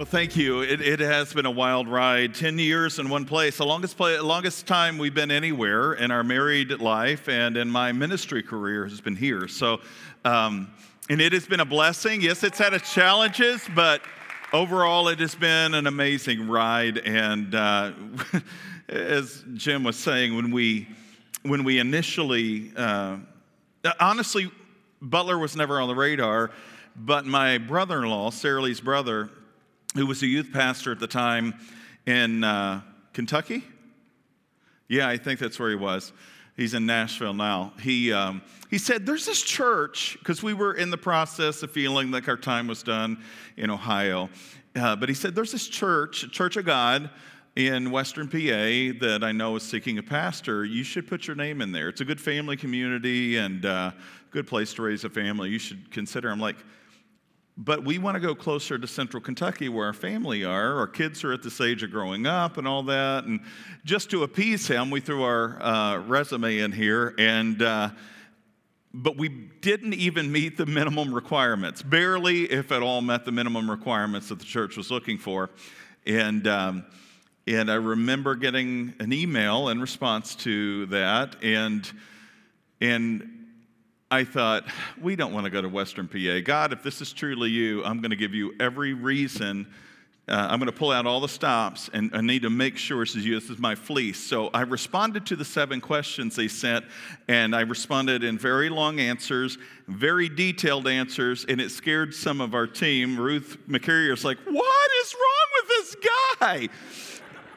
[0.00, 0.62] Well, thank you.
[0.62, 2.34] It, it, has been a wild ride.
[2.34, 6.24] 10 years in one place, the longest, play, longest time we've been anywhere in our
[6.24, 9.46] married life and in my ministry career has been here.
[9.46, 9.82] So,
[10.24, 10.72] um,
[11.10, 12.22] and it has been a blessing.
[12.22, 14.00] Yes, it's had its challenges, but
[14.54, 16.96] overall, it has been an amazing ride.
[16.96, 17.92] And uh,
[18.88, 20.88] as Jim was saying, when we,
[21.42, 23.18] when we initially, uh,
[24.00, 24.50] honestly,
[25.02, 26.52] Butler was never on the radar,
[26.96, 29.28] but my brother in law, Sarah Lee's brother,
[29.94, 31.54] who was a youth pastor at the time
[32.06, 33.64] in uh, Kentucky.
[34.88, 36.12] Yeah, I think that's where he was.
[36.56, 37.72] He's in Nashville now.
[37.80, 42.10] He, um, he said, There's this church, because we were in the process of feeling
[42.10, 43.22] like our time was done
[43.56, 44.28] in Ohio.
[44.76, 47.10] Uh, but he said, There's this church, Church of God,
[47.56, 48.36] in Western PA
[49.00, 50.64] that I know is seeking a pastor.
[50.64, 51.88] You should put your name in there.
[51.88, 53.92] It's a good family community and uh,
[54.30, 55.50] good place to raise a family.
[55.50, 56.30] You should consider.
[56.30, 56.56] I'm like,
[57.62, 60.78] but we want to go closer to central Kentucky where our family are.
[60.78, 63.24] Our kids are at this age of growing up and all that.
[63.24, 63.40] And
[63.84, 67.14] just to appease him, we threw our uh, resume in here.
[67.18, 67.90] And, uh,
[68.94, 73.70] but we didn't even meet the minimum requirements, barely, if at all, met the minimum
[73.70, 75.50] requirements that the church was looking for.
[76.06, 76.86] And, um,
[77.46, 81.36] and I remember getting an email in response to that.
[81.42, 81.90] And,
[82.80, 83.39] and
[84.12, 84.64] I thought,
[85.00, 86.40] we don't want to go to Western PA.
[86.44, 89.72] God, if this is truly you, I'm going to give you every reason.
[90.26, 93.04] Uh, I'm going to pull out all the stops and I need to make sure
[93.04, 93.38] this is you.
[93.38, 94.18] This is my fleece.
[94.18, 96.86] So I responded to the seven questions they sent,
[97.28, 102.52] and I responded in very long answers, very detailed answers, and it scared some of
[102.52, 103.16] our team.
[103.16, 105.96] Ruth McCarrier was like, What is wrong with this
[106.40, 106.68] guy?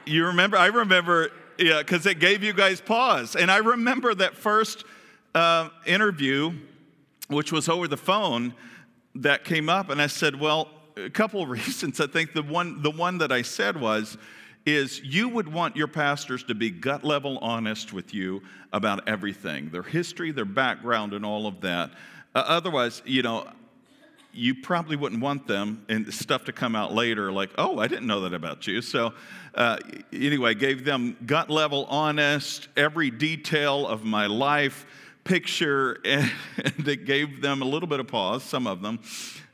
[0.06, 0.57] You remember?
[0.57, 3.35] I remember, yeah, because it gave you guys pause.
[3.35, 4.83] And I remember that first
[5.35, 6.53] uh, interview,
[7.27, 8.53] which was over the phone,
[9.16, 11.99] that came up, and I said, Well, a couple of reasons.
[11.99, 14.17] I think the one, the one that I said was,
[14.66, 19.69] is you would want your pastors to be gut level honest with you about everything
[19.69, 21.91] their history, their background, and all of that.
[22.33, 23.47] Uh, otherwise, you know,
[24.31, 28.07] you probably wouldn't want them and stuff to come out later like, oh, I didn't
[28.07, 28.81] know that about you.
[28.81, 29.13] So,
[29.53, 29.77] uh,
[30.11, 34.88] anyway, gave them gut level honest, every detail of my life
[35.23, 36.31] picture, and,
[36.88, 39.00] it gave them a little bit of pause, some of them,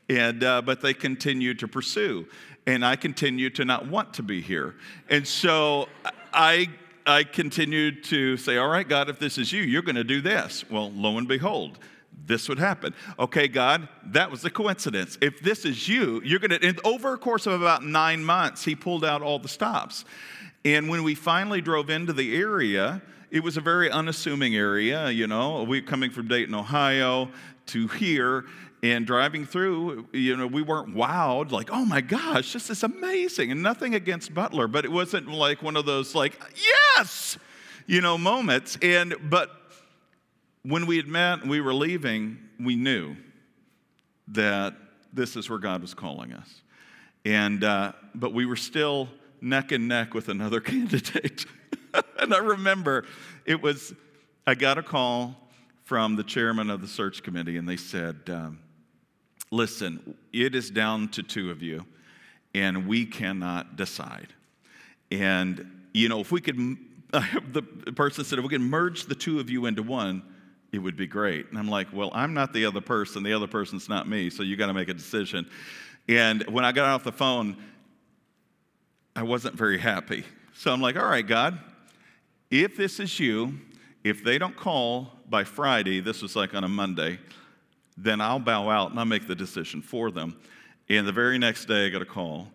[0.08, 2.26] and, uh, but they continued to pursue.
[2.66, 4.74] And I continued to not want to be here.
[5.08, 5.88] And so
[6.32, 6.68] I,
[7.06, 10.20] I continued to say, All right, God, if this is you, you're going to do
[10.20, 10.64] this.
[10.70, 11.78] Well, lo and behold,
[12.26, 12.94] this would happen.
[13.18, 15.18] Okay, God, that was a coincidence.
[15.20, 18.64] If this is you, you're going to, and over a course of about nine months,
[18.64, 20.04] he pulled out all the stops.
[20.64, 25.26] And when we finally drove into the area, it was a very unassuming area, you
[25.26, 25.62] know.
[25.62, 27.30] We coming from Dayton, Ohio
[27.66, 28.44] to here
[28.82, 33.52] and driving through, you know, we weren't wowed, like, oh my gosh, this is amazing.
[33.52, 36.40] And nothing against Butler, but it wasn't like one of those, like,
[36.96, 37.38] yes,
[37.86, 38.78] you know, moments.
[38.80, 39.50] And, but
[40.62, 43.16] when we had met and we were leaving, we knew
[44.28, 44.74] that
[45.12, 46.48] this is where God was calling us.
[47.24, 49.08] And, uh, but we were still
[49.40, 51.46] neck and neck with another candidate.
[52.18, 53.04] and I remember
[53.44, 53.92] it was,
[54.46, 55.36] I got a call
[55.84, 58.60] from the chairman of the search committee, and they said, um,
[59.50, 61.84] Listen, it is down to two of you,
[62.54, 64.32] and we cannot decide.
[65.10, 66.56] And, you know, if we could,
[67.10, 67.62] the
[67.96, 70.22] person said, if we could merge the two of you into one,
[70.72, 71.48] it would be great.
[71.50, 73.24] And I'm like, well, I'm not the other person.
[73.24, 74.30] The other person's not me.
[74.30, 75.50] So you got to make a decision.
[76.08, 77.56] And when I got off the phone,
[79.20, 80.24] I wasn't very happy.
[80.54, 81.58] So I'm like, all right, God,
[82.50, 83.52] if this is you,
[84.02, 87.18] if they don't call by Friday, this was like on a Monday,
[87.98, 90.40] then I'll bow out and I'll make the decision for them.
[90.88, 92.48] And the very next day, I got a call,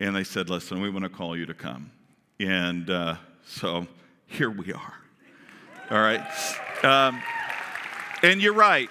[0.00, 1.90] and they said, Listen, we want to call you to come.
[2.38, 3.86] And uh, so
[4.26, 4.94] here we are.
[5.90, 6.22] All right.
[6.82, 7.22] Um,
[8.22, 8.88] and you're right.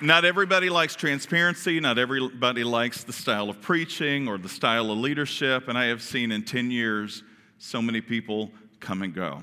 [0.00, 1.80] Not everybody likes transparency.
[1.80, 5.68] Not everybody likes the style of preaching or the style of leadership.
[5.68, 7.22] And I have seen in 10 years
[7.58, 8.50] so many people
[8.80, 9.42] come and go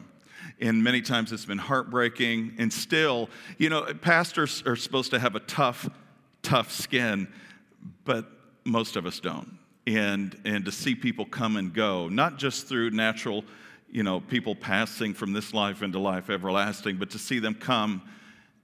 [0.60, 2.56] and many times it's been heartbreaking.
[2.58, 5.90] And still, you know, pastors are supposed to have a tough,
[6.42, 7.28] tough skin,
[8.06, 8.26] but
[8.64, 9.58] most of us don't.
[9.86, 13.44] And, and to see people come and go, not just through natural
[13.92, 18.02] you know, people passing from this life into life everlasting, but to see them come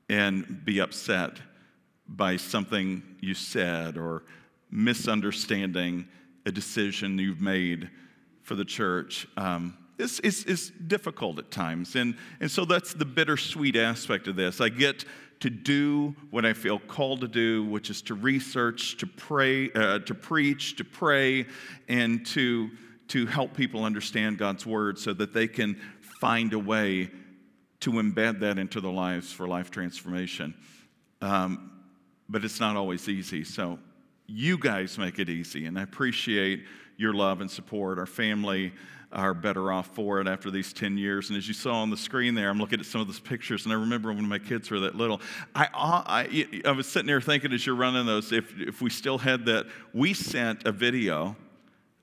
[0.09, 1.33] and be upset
[2.09, 4.23] by something you said or
[4.71, 6.07] misunderstanding
[6.45, 7.89] a decision you've made
[8.41, 9.27] for the church.
[9.37, 11.95] Um, is, is, is difficult at times.
[11.95, 14.61] And, and so that's the bittersweet aspect of this.
[14.61, 15.05] I get
[15.41, 19.99] to do what I feel called to do, which is to research, to pray, uh,
[19.99, 21.45] to preach, to pray,
[21.87, 22.69] and to,
[23.09, 25.79] to help people understand God's word so that they can
[26.19, 27.09] find a way
[27.81, 30.53] to embed that into their lives for life transformation.
[31.21, 31.71] Um,
[32.29, 33.43] but it's not always easy.
[33.43, 33.79] So
[34.27, 36.63] you guys make it easy, and I appreciate
[36.97, 37.97] your love and support.
[37.97, 38.71] Our family
[39.11, 41.29] are better off for it after these 10 years.
[41.29, 43.65] And as you saw on the screen there, I'm looking at some of those pictures,
[43.65, 45.19] and I remember when my kids were that little.
[45.55, 49.17] I, I, I was sitting there thinking as you're running those, if, if we still
[49.17, 51.35] had that, we sent a video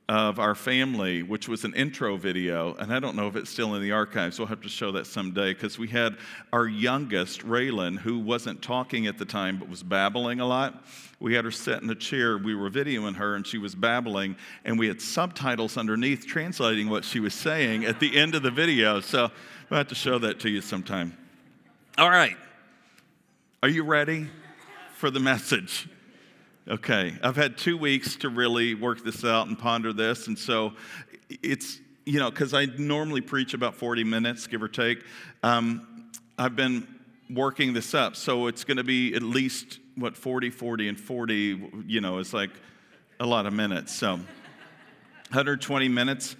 [0.08, 3.74] of our family, which was an intro video, and I don't know if it's still
[3.74, 4.38] in the archives.
[4.38, 6.16] We'll have to show that someday because we had
[6.52, 10.84] our youngest, Raylan, who wasn't talking at the time but was babbling a lot.
[11.18, 12.38] We had her sit in a chair.
[12.38, 17.04] We were videoing her, and she was babbling, and we had subtitles underneath translating what
[17.04, 19.00] she was saying at the end of the video.
[19.00, 19.30] So
[19.68, 21.16] we'll have to show that to you sometime.
[21.98, 22.36] All right.
[23.60, 24.28] Are you ready
[24.94, 25.88] for the message?
[26.68, 30.26] Okay, I've had two weeks to really work this out and ponder this.
[30.26, 30.72] And so
[31.28, 35.04] it's, you know, because I normally preach about 40 minutes, give or take.
[35.44, 36.88] Um, I've been
[37.30, 38.16] working this up.
[38.16, 42.32] So it's going to be at least, what, 40, 40, and 40, you know, it's
[42.32, 42.50] like
[43.20, 43.94] a lot of minutes.
[43.94, 46.34] So 120 minutes.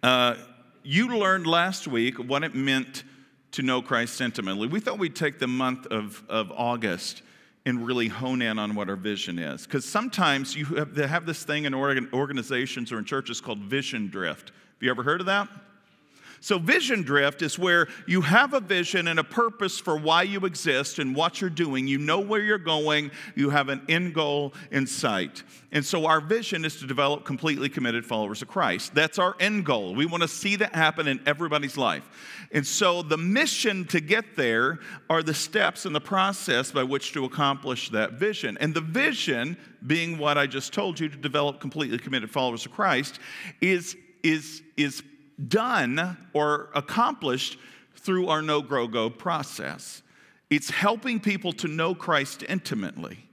[0.00, 0.36] Uh,
[0.84, 3.02] you learned last week what it meant
[3.50, 4.68] to know Christ intimately.
[4.68, 7.22] We thought we'd take the month of, of August
[7.64, 9.64] and really hone in on what our vision is.
[9.64, 14.48] Because sometimes you have, have this thing in organizations or in churches called vision drift.
[14.48, 15.48] Have you ever heard of that?
[16.42, 20.40] So, vision drift is where you have a vision and a purpose for why you
[20.40, 21.86] exist and what you're doing.
[21.86, 25.44] You know where you're going, you have an end goal in sight.
[25.70, 28.92] And so, our vision is to develop completely committed followers of Christ.
[28.92, 29.94] That's our end goal.
[29.94, 32.10] We want to see that happen in everybody's life.
[32.50, 37.12] And so, the mission to get there are the steps in the process by which
[37.12, 38.58] to accomplish that vision.
[38.60, 39.56] And the vision,
[39.86, 43.20] being what I just told you, to develop completely committed followers of Christ,
[43.60, 45.04] is, is, is
[45.48, 47.58] done or accomplished
[47.96, 50.02] through our Know Grow Go process.
[50.50, 53.28] It's helping people to know Christ intimately.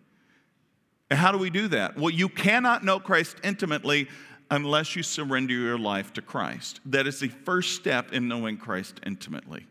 [1.10, 1.98] And how do we do that?
[1.98, 4.07] Well, you cannot know Christ intimately
[4.51, 6.80] unless you surrender your life to Christ.
[6.86, 9.66] That is the first step in knowing Christ intimately.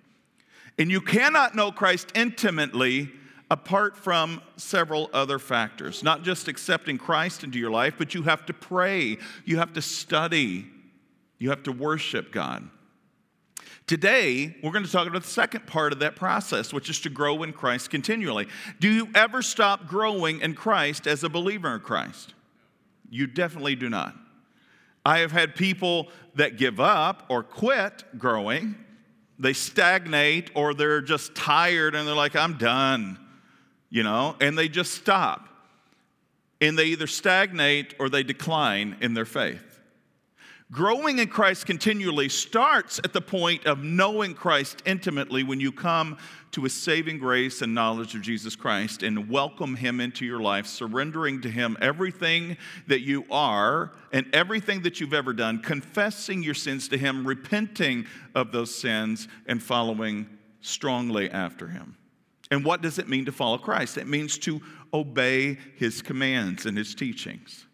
[0.78, 3.10] And you cannot know Christ intimately
[3.50, 6.02] apart from several other factors.
[6.02, 9.82] Not just accepting Christ into your life, but you have to pray, you have to
[9.82, 10.66] study,
[11.38, 12.68] you have to worship God.
[13.86, 17.08] Today, we're going to talk about the second part of that process, which is to
[17.08, 18.46] grow in Christ continually.
[18.80, 22.34] Do you ever stop growing in Christ as a believer in Christ?
[23.08, 24.14] You definitely do not.
[25.06, 28.74] I have had people that give up or quit growing.
[29.38, 33.18] They stagnate or they're just tired and they're like, I'm done,
[33.88, 35.48] you know, and they just stop.
[36.60, 39.67] And they either stagnate or they decline in their faith.
[40.70, 46.18] Growing in Christ continually starts at the point of knowing Christ intimately when you come
[46.50, 50.66] to a saving grace and knowledge of Jesus Christ and welcome Him into your life,
[50.66, 56.52] surrendering to Him everything that you are and everything that you've ever done, confessing your
[56.52, 60.28] sins to Him, repenting of those sins, and following
[60.60, 61.96] strongly after Him.
[62.50, 63.96] And what does it mean to follow Christ?
[63.96, 64.60] It means to
[64.92, 67.64] obey His commands and His teachings.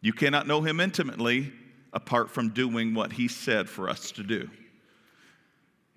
[0.00, 1.52] You cannot know Him intimately
[1.92, 4.48] apart from doing what He said for us to do.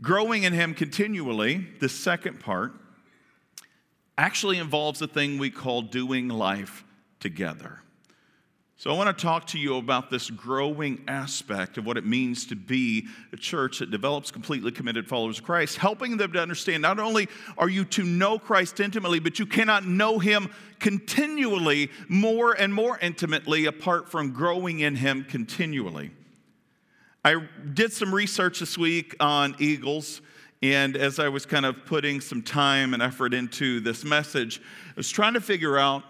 [0.02, 2.74] Growing in Him continually, the second part,
[4.18, 6.84] actually involves a thing we call doing life
[7.20, 7.83] together.
[8.84, 12.46] So, I want to talk to you about this growing aspect of what it means
[12.48, 16.82] to be a church that develops completely committed followers of Christ, helping them to understand
[16.82, 22.52] not only are you to know Christ intimately, but you cannot know him continually, more
[22.52, 26.12] and more intimately, apart from growing in him continually.
[27.24, 27.42] I
[27.74, 30.20] did some research this week on eagles.
[30.62, 34.60] And as I was kind of putting some time and effort into this message,
[34.90, 36.04] I was trying to figure out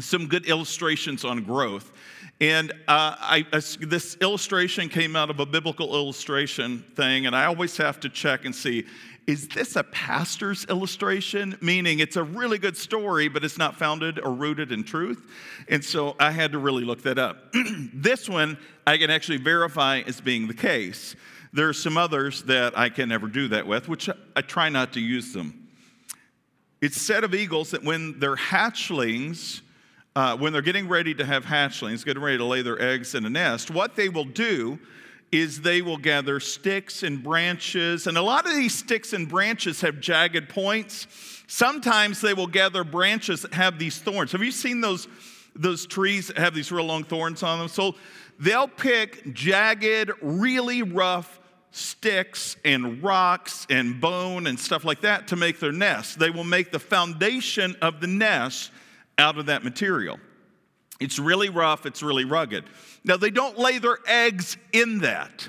[0.00, 1.92] some good illustrations on growth.
[2.40, 7.46] And uh, I, I, this illustration came out of a biblical illustration thing, and I
[7.46, 8.84] always have to check and see
[9.28, 11.58] is this a pastor's illustration?
[11.60, 15.30] Meaning it's a really good story, but it's not founded or rooted in truth.
[15.68, 17.52] And so I had to really look that up.
[17.92, 21.14] this one I can actually verify as being the case.
[21.52, 24.94] There are some others that I can never do that with, which I try not
[24.94, 25.68] to use them.
[26.80, 29.60] It's said of eagles that when they're hatchlings,
[30.18, 33.24] uh, when they're getting ready to have hatchlings, getting ready to lay their eggs in
[33.24, 34.76] a nest, what they will do
[35.30, 38.08] is they will gather sticks and branches.
[38.08, 41.06] And a lot of these sticks and branches have jagged points.
[41.46, 44.32] Sometimes they will gather branches that have these thorns.
[44.32, 45.06] Have you seen those,
[45.54, 47.68] those trees that have these real long thorns on them?
[47.68, 47.94] So
[48.40, 51.38] they'll pick jagged, really rough
[51.70, 56.18] sticks and rocks and bone and stuff like that to make their nest.
[56.18, 58.72] They will make the foundation of the nest
[59.18, 60.18] out of that material.
[61.00, 62.64] It's really rough, it's really rugged.
[63.04, 65.48] Now, they don't lay their eggs in that.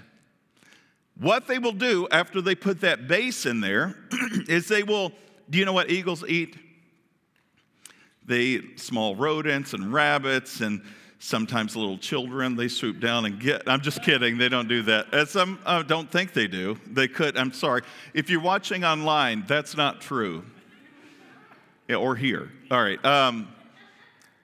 [1.20, 3.96] What they will do after they put that base in there
[4.48, 5.12] is they will,
[5.50, 6.58] do you know what eagles eat?
[8.26, 10.82] They eat small rodents and rabbits and
[11.18, 13.64] sometimes little children they swoop down and get.
[13.68, 15.14] I'm just kidding, they don't do that.
[15.14, 16.80] As some uh, don't think they do.
[16.88, 17.82] They could, I'm sorry.
[18.14, 20.46] If you're watching online, that's not true.
[21.90, 22.52] Yeah, or here.
[22.72, 23.04] All right.
[23.04, 23.50] Um,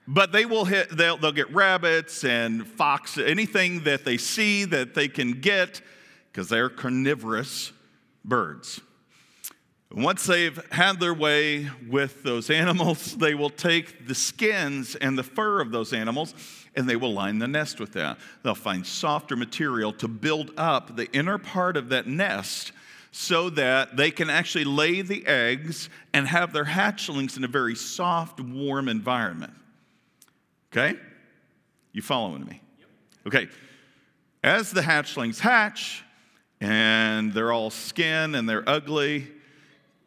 [0.08, 4.94] but they will hit, they'll, they'll get rabbits and fox, anything that they see that
[4.94, 5.80] they can get,
[6.30, 7.72] because they're carnivorous
[8.24, 8.80] birds.
[9.92, 15.22] Once they've had their way with those animals, they will take the skins and the
[15.22, 16.34] fur of those animals
[16.76, 18.18] and they will line the nest with that.
[18.42, 22.72] They'll find softer material to build up the inner part of that nest
[23.10, 27.74] so that they can actually lay the eggs and have their hatchlings in a very
[27.74, 29.54] soft, warm environment.
[30.76, 30.98] Okay?
[31.92, 32.60] You following me?
[33.26, 33.48] Okay.
[34.44, 36.04] As the hatchlings hatch,
[36.60, 39.26] and they're all skin and they're ugly,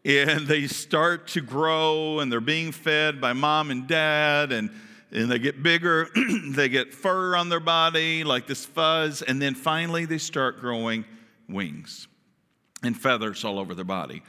[0.06, 4.70] and they start to grow and they're being fed by mom and dad, and,
[5.12, 6.08] and they get bigger,
[6.52, 11.04] they get fur on their body, like this fuzz, and then finally they start growing
[11.48, 12.08] wings
[12.84, 14.22] and feathers all over their body.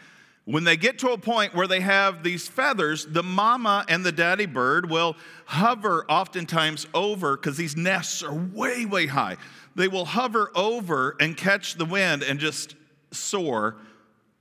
[0.50, 4.10] When they get to a point where they have these feathers, the mama and the
[4.10, 9.36] daddy bird will hover oftentimes over, because these nests are way, way high.
[9.76, 12.74] They will hover over and catch the wind and just
[13.12, 13.76] soar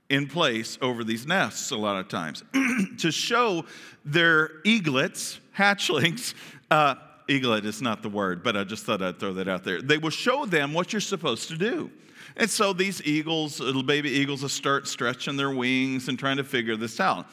[0.08, 2.42] in place over these nests a lot of times
[2.98, 3.64] to show
[4.04, 6.34] their eaglets, hatchlings.
[6.72, 6.96] Uh,
[7.28, 9.80] eaglet is not the word, but I just thought I'd throw that out there.
[9.80, 11.88] They will show them what you're supposed to do.
[12.40, 16.44] And so these eagles, little baby eagles, will start stretching their wings and trying to
[16.44, 17.26] figure this out.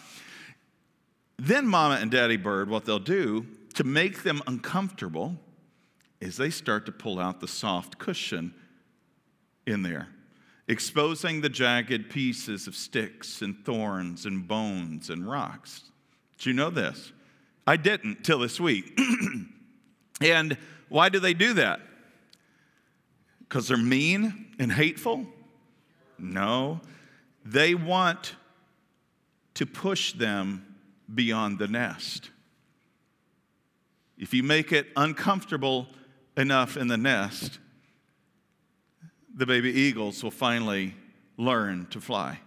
[1.38, 3.46] Then, mama and daddy bird, what they'll do
[3.76, 5.38] to make them uncomfortable
[6.20, 8.54] is they start to pull out the soft cushion
[9.66, 10.10] in there,
[10.68, 15.84] exposing the jagged pieces of sticks and thorns and bones and rocks.
[16.38, 17.14] Do you know this?
[17.66, 19.00] I didn't till this week.
[20.22, 20.58] and
[20.90, 21.80] why do they do that?
[23.48, 25.26] Because they're mean and hateful?
[26.18, 26.82] No.
[27.46, 28.36] They want
[29.56, 30.76] to push them
[31.14, 32.30] beyond the nest.
[34.18, 35.88] If you make it uncomfortable
[36.36, 37.60] enough in the nest,
[39.34, 40.96] the baby eagles will finally
[41.38, 42.40] learn to fly.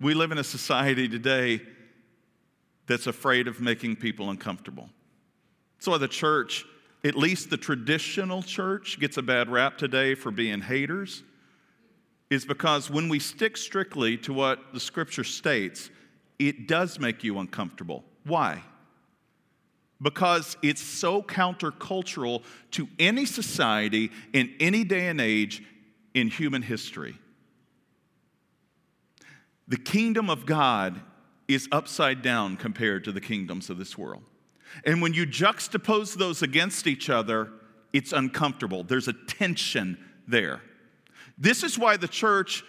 [0.00, 1.60] We live in a society today
[2.86, 4.88] that's afraid of making people uncomfortable.
[5.76, 6.64] That's why the church
[7.04, 11.22] at least the traditional church gets a bad rap today for being haters
[12.30, 15.90] is because when we stick strictly to what the scripture states,
[16.38, 18.04] it does make you uncomfortable.
[18.24, 18.62] Why?
[20.00, 25.62] Because it's so countercultural to any society in any day and age
[26.14, 27.16] in human history.
[29.66, 31.00] The kingdom of God
[31.46, 34.22] is upside down compared to the kingdoms of this world.
[34.84, 37.50] And when you juxtapose those against each other,
[37.92, 38.84] it's uncomfortable.
[38.84, 40.60] There's a tension there.
[41.36, 42.64] This is why the church,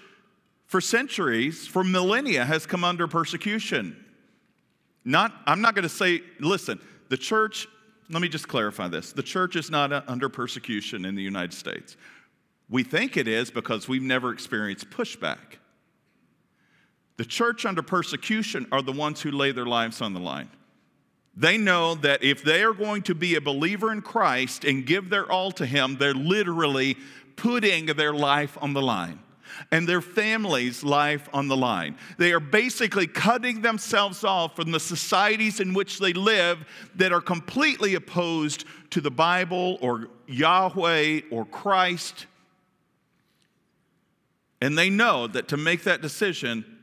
[0.65, 4.05] for centuries, for millennia, has come under persecution.
[5.03, 6.79] Not, I'm not going to say, listen,
[7.09, 7.67] the church,
[8.09, 9.11] let me just clarify this.
[9.11, 11.97] The church is not under persecution in the United States.
[12.69, 15.57] We think it is because we've never experienced pushback.
[17.17, 20.49] The church under persecution are the ones who lay their lives on the line.
[21.39, 25.09] They know that if they are going to be a believer in Christ and give
[25.09, 26.97] their all to Him, they're literally
[27.37, 29.19] putting their life on the line
[29.71, 31.97] and their family's life on the line.
[32.17, 36.65] They are basically cutting themselves off from the societies in which they live
[36.95, 42.25] that are completely opposed to the Bible or Yahweh or Christ.
[44.59, 46.78] And they know that to make that decision,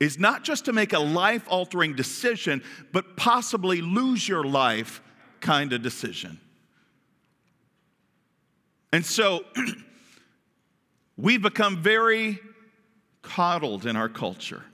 [0.00, 5.00] is not just to make a life altering decision, but possibly lose your life
[5.40, 6.40] kind of decision.
[8.92, 9.44] And so
[11.16, 12.40] We've become very
[13.22, 14.64] coddled in our culture.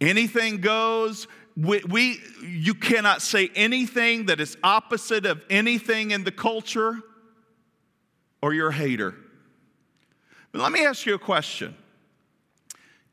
[0.00, 1.26] Anything goes.
[1.56, 6.98] We, we, you cannot say anything that is opposite of anything in the culture,
[8.42, 9.14] or you're a hater.
[10.52, 11.74] But let me ask you a question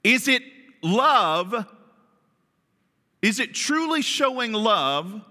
[0.03, 0.43] Is it
[0.83, 1.65] love?
[3.21, 5.21] Is it truly showing love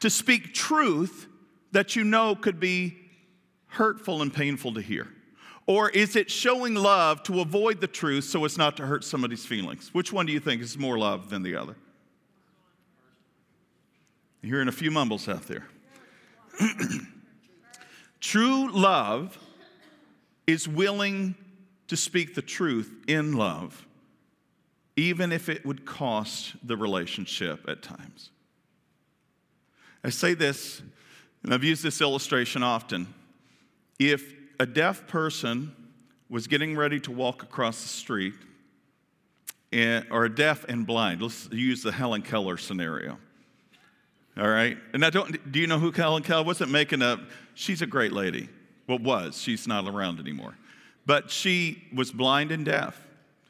[0.00, 1.26] to speak truth
[1.72, 2.96] that you know could be
[3.66, 5.08] hurtful and painful to hear?
[5.66, 9.44] Or is it showing love to avoid the truth so as not to hurt somebody's
[9.44, 9.92] feelings?
[9.92, 11.76] Which one do you think is more love than the other?
[14.40, 15.66] You're hearing a few mumbles out there.
[18.20, 19.38] True love
[20.46, 21.34] is willing
[21.88, 23.86] to speak the truth in love,
[24.98, 28.30] even if it would cost the relationship at times.
[30.02, 30.82] I say this,
[31.44, 33.06] and I've used this illustration often.
[34.00, 35.72] If a deaf person
[36.28, 38.34] was getting ready to walk across the street,
[39.70, 41.22] and, or a deaf and blind.
[41.22, 43.18] Let's use the Helen Keller scenario.
[44.36, 44.78] All right.
[44.94, 45.52] And I don't.
[45.52, 47.20] Do you know who Helen Keller wasn't making up?
[47.54, 48.48] She's a great lady.
[48.88, 50.56] Well, was she's not around anymore,
[51.04, 52.98] but she was blind and deaf.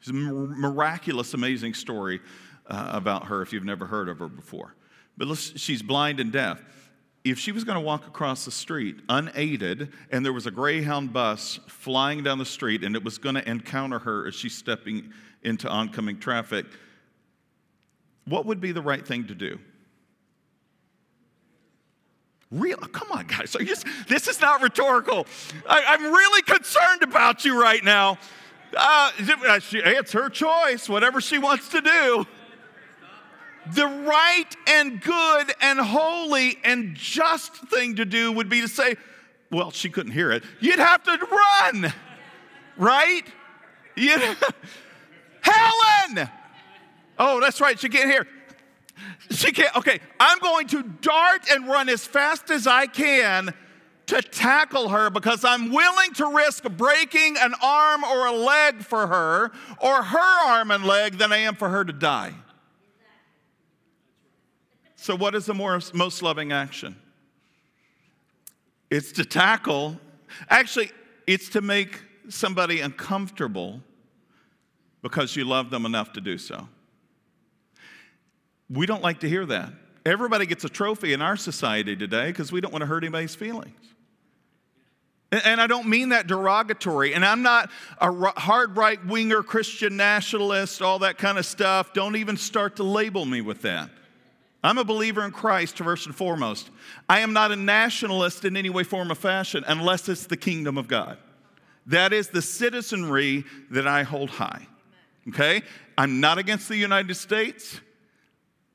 [0.09, 2.19] It's a miraculous, amazing story
[2.67, 4.75] uh, about her if you've never heard of her before.
[5.17, 6.63] But she's blind and deaf
[7.23, 11.11] if she was going to walk across the street unaided and there was a Greyhound
[11.11, 15.11] bus flying down the street and it was going to encounter her as she's stepping
[15.43, 16.65] into oncoming traffic,
[18.25, 19.59] what would be the right thing to do?
[22.51, 22.77] Real?
[22.77, 23.55] Come on, guys.
[23.59, 25.27] Just, this is not rhetorical.
[25.67, 28.17] I, am really concerned about you right now.
[28.75, 32.25] Uh, it's her choice, whatever she wants to do
[33.73, 38.95] the right and good and holy and just thing to do would be to say,
[39.51, 40.43] well, she couldn't hear it.
[40.59, 41.17] You'd have to
[41.71, 41.93] run,
[42.77, 43.23] right?
[43.95, 44.21] You'd,
[45.41, 46.29] Helen!
[47.17, 48.27] Oh, that's right, she can't hear.
[49.31, 53.53] She can't, okay, I'm going to dart and run as fast as I can
[54.09, 59.05] to tackle her because I'm willing to risk breaking an arm or a leg for
[59.05, 62.33] her, or her arm and leg, than I am for her to die.
[64.95, 66.95] So, what is the more, most loving action?
[68.89, 69.99] It's to tackle,
[70.49, 70.91] actually,
[71.27, 73.81] it's to make somebody uncomfortable
[75.03, 76.67] because you love them enough to do so.
[78.69, 79.71] We don't like to hear that.
[80.03, 83.35] Everybody gets a trophy in our society today because we don't want to hurt anybody's
[83.35, 83.93] feelings.
[85.31, 87.13] And I don't mean that derogatory.
[87.13, 91.93] And I'm not a hard right winger Christian nationalist, all that kind of stuff.
[91.93, 93.91] Don't even start to label me with that.
[94.63, 96.69] I'm a believer in Christ, first and foremost.
[97.07, 100.77] I am not a nationalist in any way, form, or fashion unless it's the kingdom
[100.77, 101.17] of God.
[101.85, 104.67] That is the citizenry that I hold high.
[105.29, 105.61] Okay?
[105.97, 107.79] I'm not against the United States,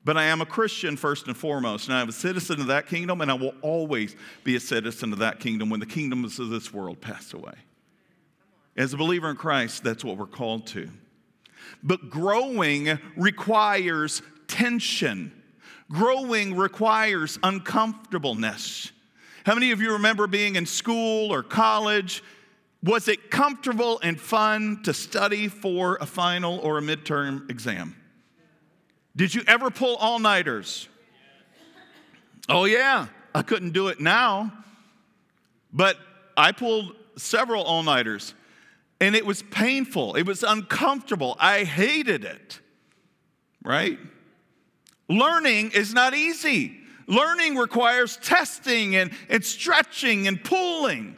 [0.05, 1.87] but I am a Christian first and foremost.
[1.87, 5.19] And I'm a citizen of that kingdom, and I will always be a citizen of
[5.19, 7.55] that kingdom when the kingdoms of this world pass away.
[8.77, 10.89] As a believer in Christ, that's what we're called to.
[11.81, 15.31] But growing requires tension.
[15.91, 18.91] Growing requires uncomfortableness.
[19.43, 22.23] How many of you remember being in school or college?
[22.83, 27.95] Was it comfortable and fun to study for a final or a midterm exam?
[29.15, 30.89] Did you ever pull all nighters?
[32.49, 33.07] Oh, yeah.
[33.33, 34.51] I couldn't do it now,
[35.73, 35.97] but
[36.37, 38.33] I pulled several all nighters
[39.01, 40.15] and it was painful.
[40.15, 41.35] It was uncomfortable.
[41.39, 42.59] I hated it,
[43.63, 43.99] right?
[45.09, 46.77] Learning is not easy.
[47.07, 51.17] Learning requires testing and, and stretching and pulling.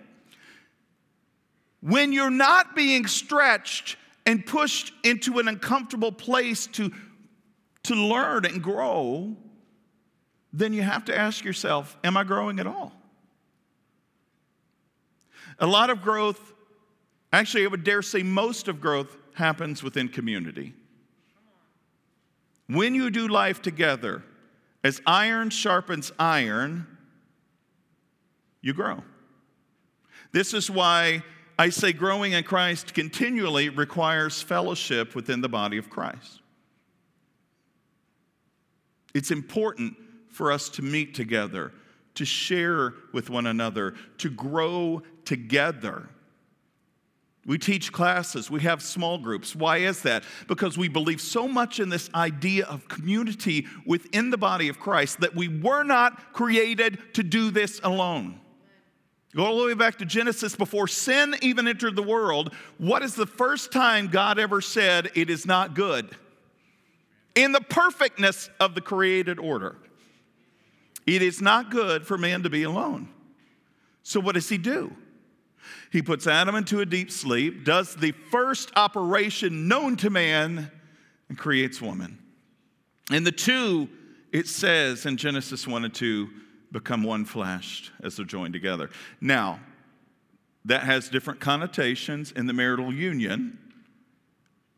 [1.81, 6.91] When you're not being stretched and pushed into an uncomfortable place to,
[7.87, 9.35] to learn and grow,
[10.53, 12.93] then you have to ask yourself, Am I growing at all?
[15.59, 16.53] A lot of growth,
[17.33, 20.73] actually, I would dare say most of growth happens within community.
[22.67, 24.23] When you do life together,
[24.83, 26.85] as iron sharpens iron,
[28.61, 29.03] you grow.
[30.31, 31.23] This is why
[31.57, 36.41] I say growing in Christ continually requires fellowship within the body of Christ.
[39.17, 39.97] It's important
[40.29, 41.71] for us to meet together,
[42.13, 46.07] to share with one another, to grow together.
[47.43, 49.55] We teach classes, we have small groups.
[49.55, 50.23] Why is that?
[50.47, 55.21] Because we believe so much in this idea of community within the body of Christ
[55.21, 58.39] that we were not created to do this alone.
[59.35, 62.53] Go all the way back to Genesis before sin even entered the world.
[62.77, 66.15] What is the first time God ever said it is not good?
[67.37, 69.75] In the perfectness of the created order.
[71.05, 73.09] It is not good for man to be alone.
[74.01, 74.91] So, what does he do?
[75.91, 80.71] He puts Adam into a deep sleep, does the first operation known to man,
[81.29, 82.17] and creates woman.
[83.11, 83.87] And the two,
[84.31, 86.27] it says in Genesis 1 and 2,
[86.71, 88.89] become one flesh as they're joined together.
[89.21, 89.59] Now,
[90.65, 93.59] that has different connotations in the marital union,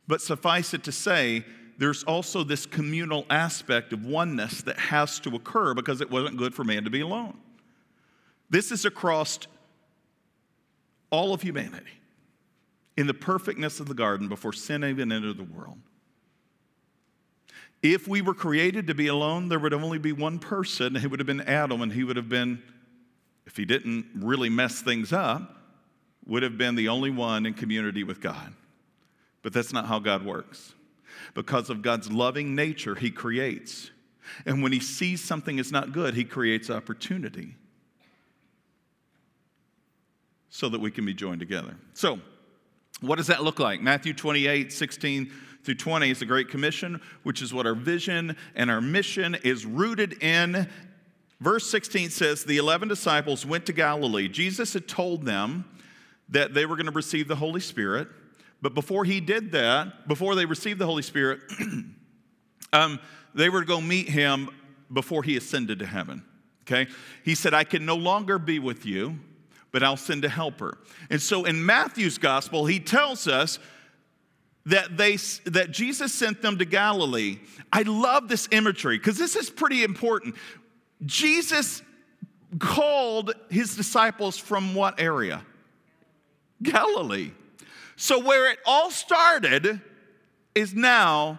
[0.08, 1.45] but suffice it to say,
[1.79, 6.53] there's also this communal aspect of oneness that has to occur because it wasn't good
[6.53, 7.37] for man to be alone.
[8.49, 9.39] This is across
[11.09, 11.85] all of humanity
[12.97, 15.77] in the perfectness of the garden before sin even entered the world.
[17.81, 20.97] If we were created to be alone, there would only be one person.
[20.97, 22.61] It would have been Adam, and he would have been,
[23.45, 25.55] if he didn't really mess things up,
[26.25, 28.53] would have been the only one in community with God.
[29.43, 30.73] But that's not how God works.
[31.33, 33.91] Because of God's loving nature, He creates.
[34.45, 37.55] And when He sees something is not good, He creates opportunity
[40.49, 41.75] so that we can be joined together.
[41.93, 42.19] So,
[43.01, 43.81] what does that look like?
[43.81, 45.31] Matthew 28 16
[45.63, 49.65] through 20 is the Great Commission, which is what our vision and our mission is
[49.65, 50.67] rooted in.
[51.39, 54.27] Verse 16 says, The 11 disciples went to Galilee.
[54.27, 55.65] Jesus had told them
[56.29, 58.07] that they were going to receive the Holy Spirit.
[58.62, 61.39] But before he did that, before they received the Holy Spirit,
[62.74, 63.00] um,
[63.34, 64.50] they were to go meet him
[64.91, 66.24] before he ascended to heaven.
[66.63, 66.89] Okay?
[67.24, 69.19] He said, I can no longer be with you,
[69.72, 70.78] but I'll send a helper.
[71.10, 73.60] And so in Matthew's gospel, he tells us
[74.65, 77.39] that, they, that Jesus sent them to Galilee.
[77.72, 80.36] I love this imagery because this is pretty important.
[81.06, 81.82] Jesus
[82.58, 85.43] called his disciples from what area?
[86.62, 87.32] Galilee.
[88.01, 89.81] So, where it all started
[90.55, 91.38] is now,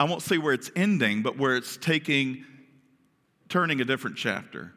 [0.00, 2.46] I won't say where it's ending, but where it's taking,
[3.50, 4.72] turning a different chapter.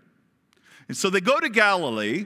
[0.90, 2.26] And so they go to Galilee,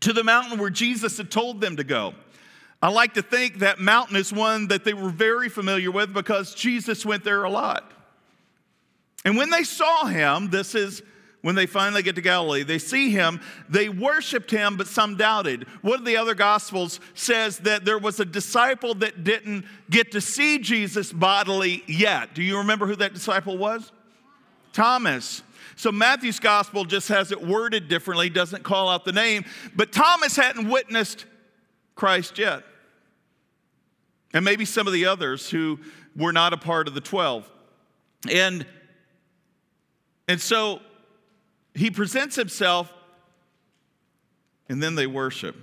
[0.00, 2.12] to the mountain where Jesus had told them to go.
[2.82, 6.54] I like to think that mountain is one that they were very familiar with because
[6.54, 7.90] Jesus went there a lot.
[9.24, 11.02] And when they saw him, this is
[11.46, 15.62] when they finally get to Galilee, they see him, they worshiped him, but some doubted.
[15.80, 20.20] One of the other gospels says that there was a disciple that didn't get to
[20.20, 22.34] see Jesus bodily yet.
[22.34, 23.92] Do you remember who that disciple was?
[24.72, 25.44] Thomas.
[25.76, 30.34] So Matthew's gospel just has it worded differently, doesn't call out the name, but Thomas
[30.34, 31.26] hadn't witnessed
[31.94, 32.64] Christ yet.
[34.34, 35.78] And maybe some of the others who
[36.16, 37.48] were not a part of the 12.
[38.28, 38.66] And
[40.26, 40.80] and so
[41.76, 42.92] he presents himself,
[44.68, 45.54] and then they worship.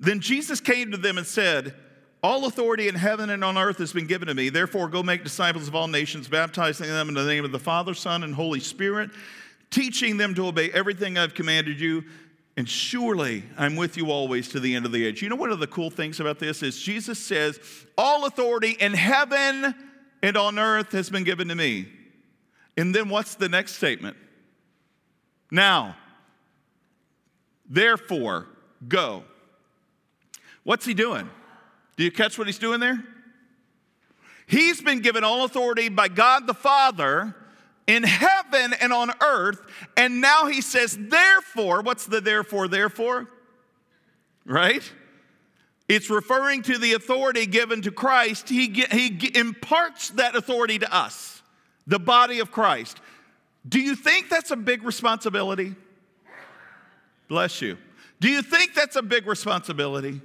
[0.00, 1.74] Then Jesus came to them and said,
[2.22, 4.48] All authority in heaven and on earth has been given to me.
[4.48, 7.94] Therefore, go make disciples of all nations, baptizing them in the name of the Father,
[7.94, 9.10] Son, and Holy Spirit,
[9.70, 12.04] teaching them to obey everything I've commanded you.
[12.56, 15.22] And surely I'm with you always to the end of the age.
[15.22, 17.58] You know, one of the cool things about this is Jesus says,
[17.98, 19.74] All authority in heaven
[20.22, 21.88] and on earth has been given to me.
[22.76, 24.16] And then what's the next statement?
[25.54, 25.94] Now,
[27.70, 28.48] therefore,
[28.88, 29.22] go.
[30.64, 31.30] What's he doing?
[31.96, 33.04] Do you catch what he's doing there?
[34.48, 37.36] He's been given all authority by God the Father
[37.86, 39.60] in heaven and on earth.
[39.96, 43.28] And now he says, therefore, what's the therefore, therefore?
[44.44, 44.82] Right?
[45.88, 48.48] It's referring to the authority given to Christ.
[48.48, 51.42] He, he imparts that authority to us,
[51.86, 53.00] the body of Christ.
[53.68, 55.74] Do you think that's a big responsibility?
[57.28, 57.78] Bless you.
[58.20, 60.20] Do you think that's a big responsibility?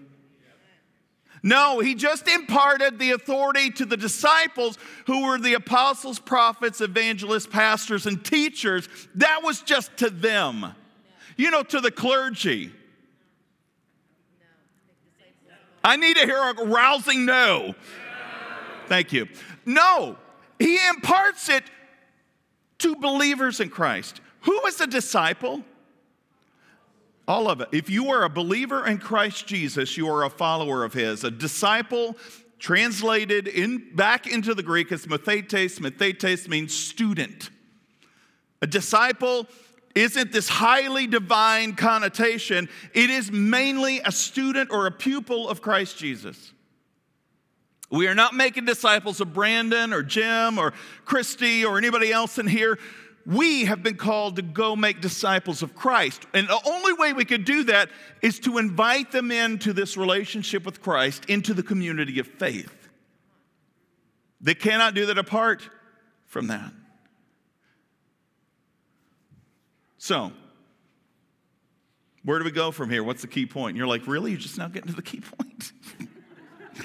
[1.42, 7.48] No, he just imparted the authority to the disciples who were the apostles, prophets, evangelists,
[7.48, 8.90] pastors, and teachers.
[9.16, 10.76] That was just to them.
[11.38, 12.74] You know, to the clergy.
[15.82, 17.74] I need to hear a rousing no.
[18.88, 19.28] Thank you.
[19.66, 20.18] No,
[20.58, 21.64] he imparts it
[22.80, 24.22] to believers in Christ.
[24.42, 25.64] Who is a disciple?
[27.28, 27.70] All of it.
[27.72, 31.24] If you are a believer in Christ Jesus, you are a follower of his.
[31.24, 32.18] A disciple,
[32.58, 35.80] translated in, back into the Greek, is mathetes.
[35.80, 37.52] Mathetes means student.
[38.62, 39.48] A disciple
[39.96, 45.98] isn't this highly divine connotation, it is mainly a student or a pupil of Christ
[45.98, 46.54] Jesus.
[47.90, 50.74] We are not making disciples of Brandon or Jim or
[51.06, 52.78] Christy or anybody else in here.
[53.26, 56.26] we have been called to go make disciples of Christ.
[56.34, 57.90] And the only way we could do that
[58.22, 62.90] is to invite them into this relationship with Christ, into the community of faith.
[64.42, 65.68] They cannot do that apart
[66.28, 66.72] from that.
[69.98, 70.32] So,
[72.24, 73.04] where do we go from here?
[73.04, 73.72] What's the key point?
[73.72, 74.32] And you're like, really?
[74.32, 75.72] You're just now getting to the key point?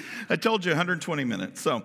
[0.29, 1.61] I told you 120 minutes.
[1.61, 1.83] So,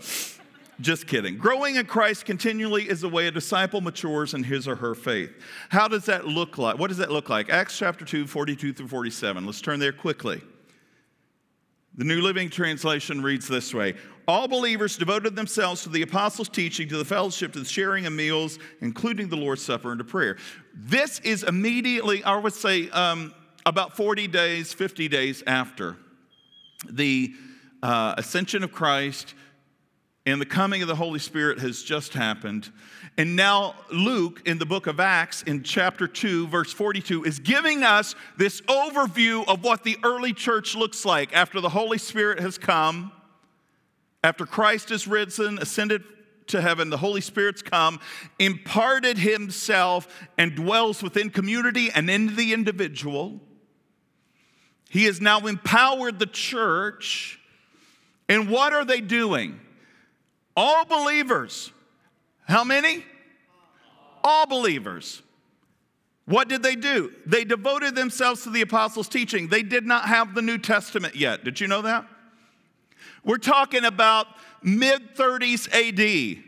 [0.80, 1.36] just kidding.
[1.36, 5.30] Growing in Christ continually is the way a disciple matures in his or her faith.
[5.68, 6.78] How does that look like?
[6.78, 7.50] What does that look like?
[7.50, 9.44] Acts chapter 2, 42 through 47.
[9.44, 10.40] Let's turn there quickly.
[11.96, 13.94] The New Living Translation reads this way
[14.26, 18.14] All believers devoted themselves to the apostles' teaching, to the fellowship, to the sharing of
[18.14, 20.38] meals, including the Lord's Supper, and to prayer.
[20.74, 23.34] This is immediately, I would say, um,
[23.66, 25.96] about 40 days, 50 days after
[26.88, 27.34] the
[27.82, 29.34] uh, ascension of Christ
[30.26, 32.70] and the coming of the Holy Spirit has just happened.
[33.16, 37.82] And now, Luke, in the book of Acts, in chapter 2, verse 42, is giving
[37.82, 42.58] us this overview of what the early church looks like after the Holy Spirit has
[42.58, 43.12] come,
[44.22, 46.04] after Christ is risen, ascended
[46.48, 47.98] to heaven, the Holy Spirit's come,
[48.38, 53.40] imparted himself, and dwells within community and in the individual.
[54.88, 57.39] He has now empowered the church.
[58.30, 59.58] And what are they doing?
[60.56, 61.72] All believers.
[62.46, 63.04] How many?
[64.22, 65.20] All believers.
[66.26, 67.12] What did they do?
[67.26, 69.48] They devoted themselves to the apostles' teaching.
[69.48, 71.42] They did not have the New Testament yet.
[71.42, 72.06] Did you know that?
[73.24, 74.28] We're talking about
[74.62, 76.44] mid 30s AD.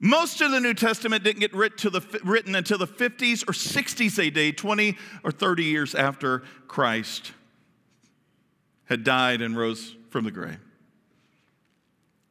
[0.00, 4.98] Most of the New Testament didn't get written until the 50s or 60s AD, 20
[5.22, 7.30] or 30 years after Christ
[8.86, 10.58] had died and rose from the grave.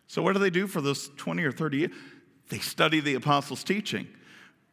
[0.10, 1.91] So, what do they do for those 20 or 30 years?
[2.50, 4.08] They study the apostles' teaching.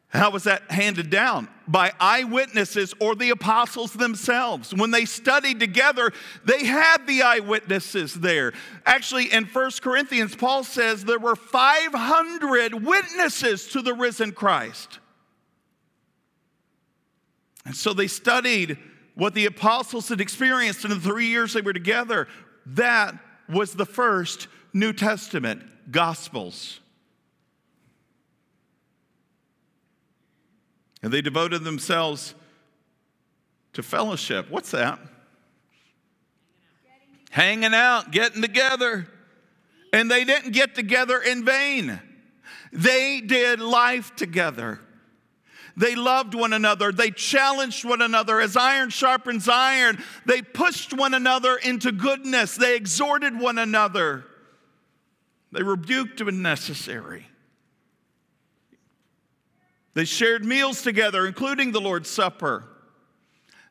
[0.09, 1.47] How was that handed down?
[1.67, 4.73] By eyewitnesses or the apostles themselves.
[4.73, 6.11] When they studied together,
[6.43, 8.53] they had the eyewitnesses there.
[8.83, 14.97] Actually, in 1 Corinthians, Paul says there were 500 witnesses to the risen Christ.
[17.63, 18.79] And so they studied
[19.13, 22.27] what the apostles had experienced in the three years they were together.
[22.65, 23.13] That
[23.47, 24.47] was the first
[24.79, 26.79] New Testament Gospels.
[31.01, 32.35] And they devoted themselves
[33.73, 34.49] to fellowship.
[34.49, 34.99] What's that?
[37.29, 39.07] Hanging out, getting together.
[39.93, 41.99] And they didn't get together in vain.
[42.73, 44.79] They did life together.
[45.77, 46.91] They loved one another.
[46.91, 50.03] They challenged one another as iron sharpens iron.
[50.25, 52.55] They pushed one another into goodness.
[52.55, 54.25] They exhorted one another.
[55.51, 57.27] They rebuked when necessary.
[59.93, 62.65] They shared meals together, including the Lord's Supper.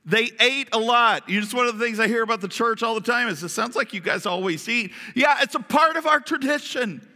[0.04, 1.28] They ate a lot.
[1.28, 3.42] You just one of the things I hear about the church all the time is
[3.42, 4.92] it sounds like you guys always eat.
[5.14, 7.06] Yeah, it's a part of our tradition.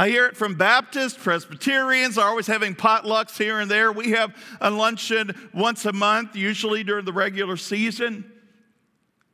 [0.00, 3.90] I hear it from Baptists, Presbyterians, are always having potlucks here and there.
[3.90, 8.30] We have a luncheon once a month, usually during the regular season.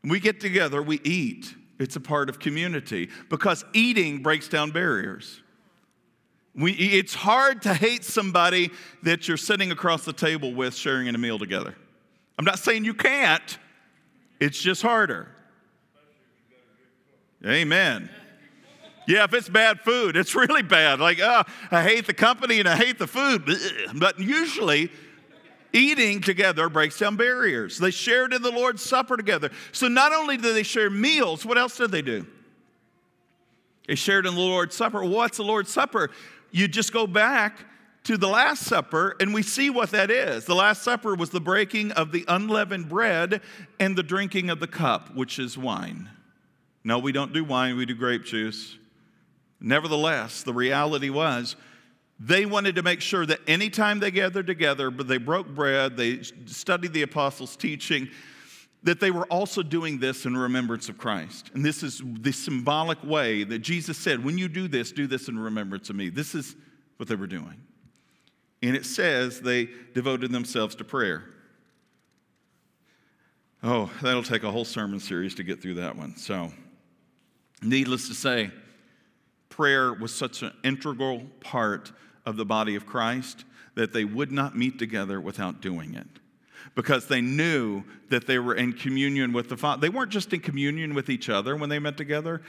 [0.03, 1.55] We get together, we eat.
[1.79, 5.41] It's a part of community because eating breaks down barriers.
[6.55, 8.71] We, it's hard to hate somebody
[9.03, 11.75] that you're sitting across the table with sharing a meal together.
[12.39, 13.59] I'm not saying you can't,
[14.39, 15.29] it's just harder.
[17.45, 18.09] Amen.
[19.07, 21.01] Yeah, if it's bad food, it's really bad.
[21.01, 23.45] Like, oh, I hate the company and I hate the food.
[23.95, 24.91] But usually,
[25.75, 27.79] Eating together breaks down barriers.
[27.79, 29.51] They shared in the Lord's Supper together.
[29.73, 32.25] So not only did they share meals, what else did they do?
[33.89, 35.05] They shared in the Lord's Supper.
[35.05, 36.11] What's the Lord's Supper?
[36.53, 37.59] You just go back
[38.05, 40.45] to the Last Supper and we see what that is.
[40.45, 43.41] The Last Supper was the breaking of the unleavened bread
[43.81, 46.09] and the drinking of the cup, which is wine.
[46.85, 48.77] No, we don't do wine, we do grape juice.
[49.61, 51.57] Nevertheless, the reality was
[52.21, 56.23] they wanted to make sure that anytime they gathered together, but they broke bread, they
[56.47, 58.09] studied the apostles' teaching,
[58.85, 61.51] that they were also doing this in remembrance of Christ.
[61.55, 65.29] And this is the symbolic way that Jesus said, when you do this, do this
[65.29, 66.11] in remembrance of me.
[66.11, 66.55] This is
[66.99, 67.61] what they were doing.
[68.63, 71.25] And it says they devoted themselves to prayer.
[73.63, 76.17] Oh, that'll take a whole sermon series to get through that one.
[76.17, 76.53] So,
[77.63, 78.51] needless to say,
[79.49, 81.93] prayer was such an integral part
[82.27, 86.07] of the body of Christ that they would not meet together without doing it
[86.75, 89.81] because they knew that they were in communion with the Father.
[89.81, 92.43] They weren't just in communion with each other when they met together,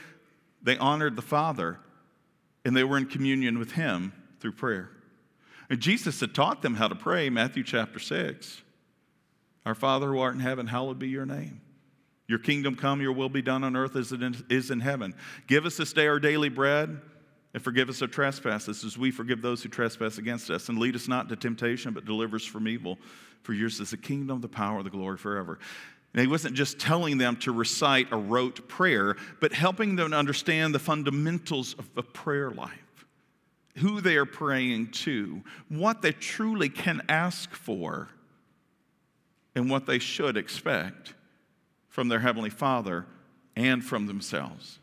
[0.62, 1.78] they honored the Father
[2.64, 4.90] and they were in communion with Him through prayer.
[5.70, 8.62] And Jesus had taught them how to pray, Matthew chapter 6.
[9.64, 11.60] Our Father who art in heaven, hallowed be your name.
[12.28, 15.14] Your kingdom come, your will be done on earth as it is in heaven.
[15.46, 17.00] Give us this day our daily bread,
[17.56, 20.68] and forgive us our trespasses as we forgive those who trespass against us.
[20.68, 22.98] And lead us not into temptation, but deliver us from evil.
[23.44, 25.58] For yours is the kingdom, the power, the glory forever.
[26.12, 30.16] And he wasn't just telling them to recite a rote prayer, but helping them to
[30.18, 33.06] understand the fundamentals of a prayer life
[33.76, 35.40] who they are praying to,
[35.70, 38.10] what they truly can ask for,
[39.54, 41.14] and what they should expect
[41.88, 43.06] from their Heavenly Father
[43.56, 44.78] and from themselves.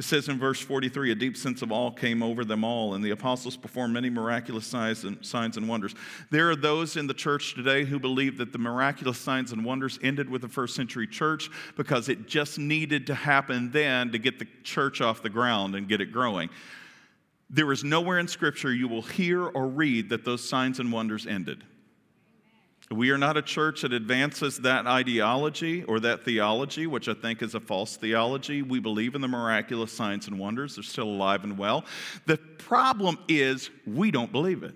[0.00, 3.04] It says in verse 43 a deep sense of awe came over them all, and
[3.04, 5.94] the apostles performed many miraculous signs and, signs and wonders.
[6.30, 9.98] There are those in the church today who believe that the miraculous signs and wonders
[10.02, 14.38] ended with the first century church because it just needed to happen then to get
[14.38, 16.48] the church off the ground and get it growing.
[17.50, 21.26] There is nowhere in Scripture you will hear or read that those signs and wonders
[21.26, 21.62] ended.
[22.92, 27.40] We are not a church that advances that ideology or that theology, which I think
[27.40, 28.62] is a false theology.
[28.62, 31.84] We believe in the miraculous signs and wonders, they're still alive and well.
[32.26, 34.74] The problem is we don't believe it.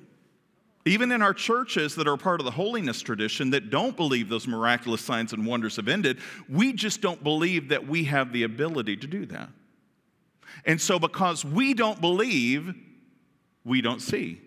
[0.87, 4.46] Even in our churches that are part of the holiness tradition that don't believe those
[4.46, 8.96] miraculous signs and wonders have ended, we just don't believe that we have the ability
[8.98, 9.48] to do that.
[10.66, 12.74] And so, because we don't believe,
[13.64, 14.40] we don't see,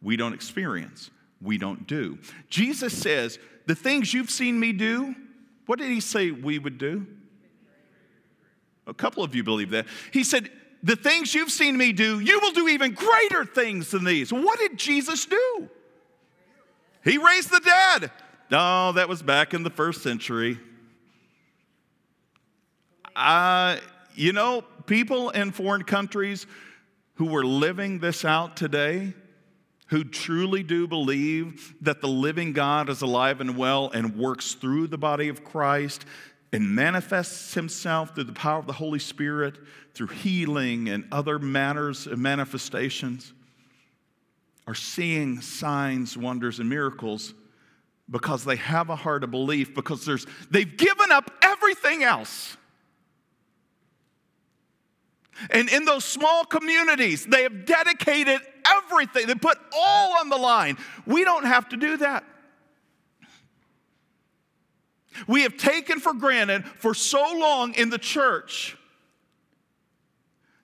[0.00, 1.10] we don't experience
[1.42, 2.18] we don't do.
[2.48, 5.14] Jesus says, The things you've seen me do,
[5.66, 7.06] what did he say we would do?
[8.86, 9.86] A couple of you believe that.
[10.12, 10.50] He said,
[10.82, 14.32] The things you've seen me do, you will do even greater things than these.
[14.32, 15.68] What did Jesus do?
[17.04, 18.10] He raised the dead.
[18.50, 20.58] No, that was back in the first century.
[23.14, 23.76] Uh,
[24.14, 26.46] you know, people in foreign countries
[27.14, 29.14] who were living this out today,
[29.90, 34.86] who truly do believe that the living God is alive and well and works through
[34.86, 36.04] the body of Christ
[36.52, 39.58] and manifests himself through the power of the Holy Spirit,
[39.94, 43.32] through healing and other matters and manifestations,
[44.68, 47.34] are seeing signs, wonders, and miracles
[48.08, 52.56] because they have a heart of belief, because there's, they've given up everything else.
[55.50, 58.40] And in those small communities, they have dedicated
[58.76, 60.76] everything, they put all on the line.
[61.06, 62.24] We don't have to do that.
[65.26, 68.76] We have taken for granted for so long in the church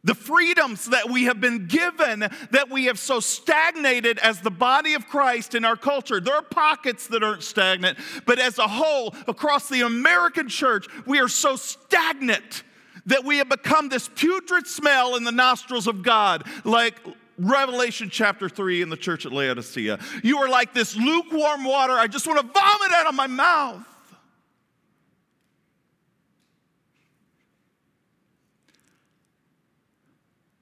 [0.06, 4.94] the freedoms that we have been given that we have so stagnated as the body
[4.94, 6.20] of Christ in our culture.
[6.20, 11.18] There are pockets that aren't stagnant, but as a whole, across the American church, we
[11.18, 12.62] are so stagnant
[13.06, 16.94] that we have become this putrid smell in the nostrils of God, like
[17.38, 19.98] Revelation chapter 3 in the church at Laodicea.
[20.22, 21.92] You are like this lukewarm water.
[21.92, 23.84] I just want to vomit out of my mouth.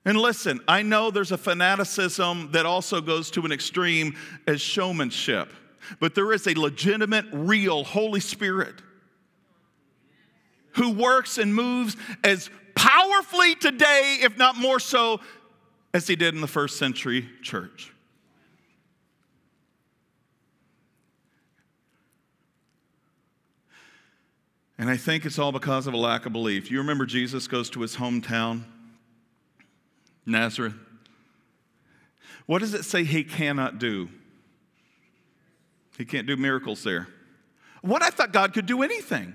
[0.05, 5.51] And listen, I know there's a fanaticism that also goes to an extreme as showmanship,
[5.99, 8.83] but there is a legitimate, real Holy Spirit
[10.73, 15.21] who works and moves as powerfully today, if not more so,
[15.95, 17.93] as he did in the first century church.
[24.77, 26.69] And I think it's all because of a lack of belief.
[26.69, 28.65] You remember Jesus goes to his hometown,
[30.27, 30.75] Nazareth.
[32.47, 34.09] What does it say he cannot do?
[35.97, 37.07] He can't do miracles there.
[37.83, 39.33] What I thought God could do anything.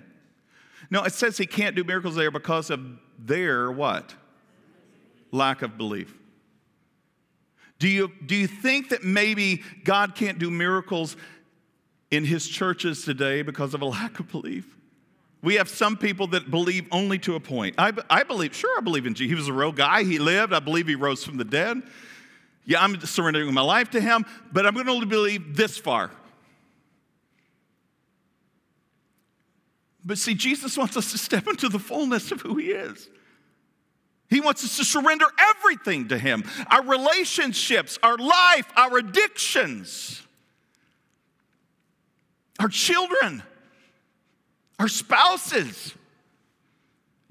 [0.91, 2.81] No, it says he can't do miracles there because of
[3.17, 4.13] their what?
[5.31, 6.18] Lack of belief.
[7.79, 11.15] Do you, do you think that maybe God can't do miracles
[12.11, 14.75] in his churches today because of a lack of belief?
[15.41, 17.75] We have some people that believe only to a point.
[17.77, 19.31] I, I believe, sure, I believe in Jesus.
[19.31, 20.03] He was a real guy.
[20.03, 20.51] He lived.
[20.51, 21.81] I believe he rose from the dead.
[22.65, 26.11] Yeah, I'm surrendering my life to him, but I'm going to only believe this far.
[30.03, 33.09] But see, Jesus wants us to step into the fullness of who he is.
[34.29, 40.21] He wants us to surrender everything to Him our relationships, our life, our addictions,
[42.59, 43.43] our children,
[44.77, 45.95] our spouses.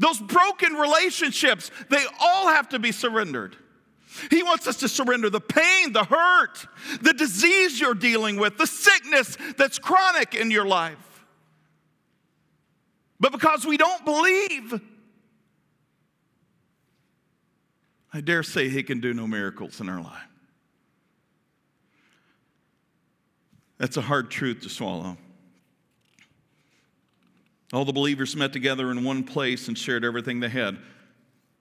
[0.00, 3.56] Those broken relationships, they all have to be surrendered.
[4.30, 6.66] He wants us to surrender the pain, the hurt,
[7.02, 11.24] the disease you're dealing with, the sickness that's chronic in your life.
[13.20, 14.80] But because we don't believe,
[18.12, 20.28] I dare say he can do no miracles in our life.
[23.78, 25.16] That's a hard truth to swallow.
[27.72, 30.78] All the believers met together in one place and shared everything they had.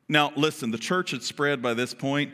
[0.09, 2.31] Now, listen, the church had spread by this point.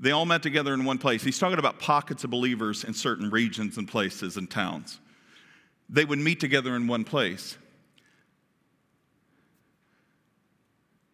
[0.00, 1.22] They all met together in one place.
[1.22, 5.00] He's talking about pockets of believers in certain regions and places and towns.
[5.88, 7.56] They would meet together in one place.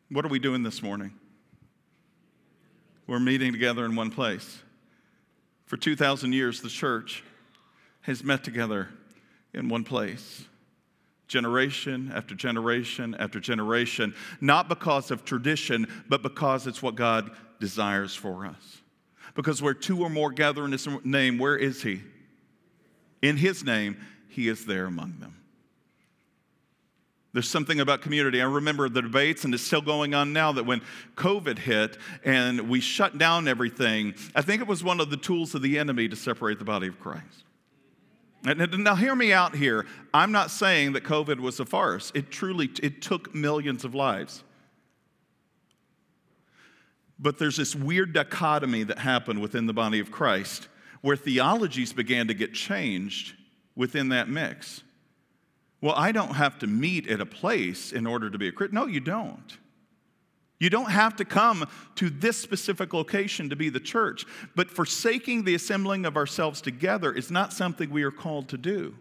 [0.09, 1.13] What are we doing this morning?
[3.11, 4.61] We're meeting together in one place.
[5.67, 7.25] For 2,000 years, the church
[8.03, 8.89] has met together
[9.53, 10.45] in one place
[11.27, 18.15] generation after generation after generation, not because of tradition, but because it's what God desires
[18.15, 18.81] for us.
[19.35, 22.03] Because where two or more gather in His name, where is He?
[23.23, 23.97] In His name,
[24.29, 25.35] He is there among them.
[27.33, 28.41] There's something about community.
[28.41, 30.83] I remember the debates, and it's still going on now, that when
[31.15, 35.55] COVID hit and we shut down everything, I think it was one of the tools
[35.55, 37.45] of the enemy to separate the body of Christ.
[38.45, 39.87] And now hear me out here.
[40.15, 42.11] I'm not saying that COVID was a farce.
[42.15, 44.43] It truly it took millions of lives.
[47.19, 50.69] But there's this weird dichotomy that happened within the body of Christ
[51.03, 53.35] where theologies began to get changed
[53.77, 54.83] within that mix.
[55.81, 58.75] Well, I don't have to meet at a place in order to be a Christian.
[58.75, 59.59] No, you don't.
[60.59, 65.45] You don't have to come to this specific location to be the church, but forsaking
[65.45, 68.95] the assembling of ourselves together is not something we are called to do.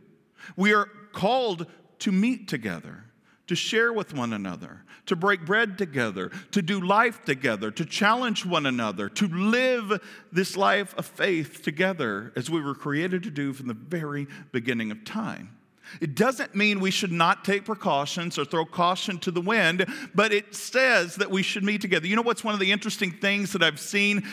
[0.55, 1.65] We are called
[1.99, 3.03] to meet together,
[3.47, 8.45] to share with one another, to break bread together, to do life together, to challenge
[8.45, 9.99] one another, to live
[10.31, 14.91] this life of faith together as we were created to do from the very beginning
[14.91, 15.57] of time.
[16.01, 20.31] It doesn't mean we should not take precautions or throw caution to the wind, but
[20.31, 22.07] it says that we should meet together.
[22.07, 24.27] You know what's one of the interesting things that I've seen?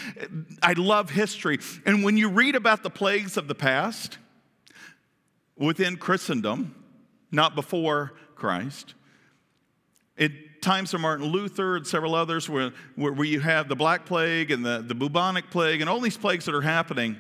[0.63, 1.59] I love history.
[1.85, 4.19] And when you read about the plagues of the past
[5.57, 6.75] within Christendom,
[7.31, 8.95] not before Christ,
[10.19, 10.31] at
[10.63, 14.65] times of Martin Luther and several others, where, where you have the Black Plague and
[14.65, 17.17] the, the bubonic plague and all these plagues that are happening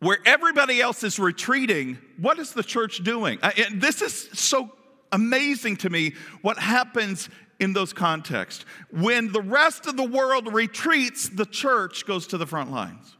[0.00, 3.38] where everybody else is retreating, what is the church doing?
[3.42, 4.70] And this is so
[5.12, 7.28] amazing to me what happens
[7.60, 8.64] in those contexts.
[8.90, 13.16] When the rest of the world retreats, the church goes to the front lines.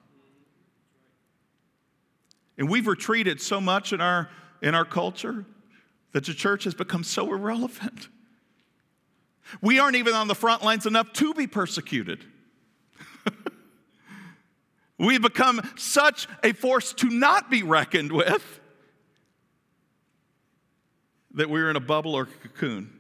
[2.59, 4.29] And we've retreated so much in our,
[4.62, 5.45] in our culture
[6.12, 8.09] that the church has become so irrelevant.
[9.61, 12.25] We aren't even on the front lines enough to be persecuted.
[14.99, 18.61] We've become such a force to not be reckoned with
[21.34, 22.90] that we're in a bubble or cocoon.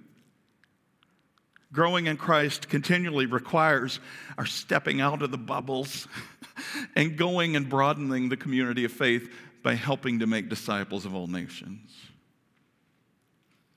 [1.72, 4.00] Growing in Christ continually requires
[4.38, 6.08] our stepping out of the bubbles
[6.96, 9.32] and going and broadening the community of faith
[9.62, 11.90] by helping to make disciples of all nations.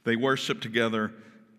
[0.04, 1.14] They worship together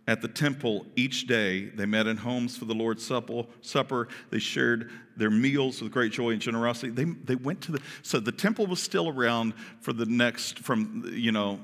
[0.09, 1.67] at the temple each day.
[1.67, 4.09] They met in homes for the Lord's Supper.
[4.31, 6.91] They shared their meals with great joy and generosity.
[6.91, 11.09] They, they went to the, so the temple was still around for the next, from,
[11.13, 11.61] you know,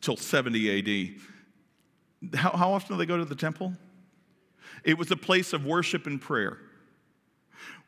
[0.00, 1.18] till 70
[2.22, 2.38] AD.
[2.38, 3.74] How, how often do they go to the temple?
[4.84, 6.58] It was a place of worship and prayer.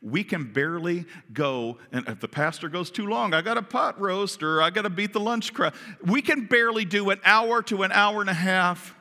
[0.01, 4.01] We can barely go, and if the pastor goes too long, I got a pot
[4.01, 5.73] roast or I got to beat the lunch crowd.
[6.05, 8.93] We can barely do an hour to an hour and a half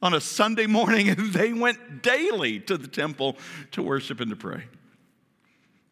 [0.00, 3.36] on a Sunday morning, and they went daily to the temple
[3.72, 4.64] to worship and to pray.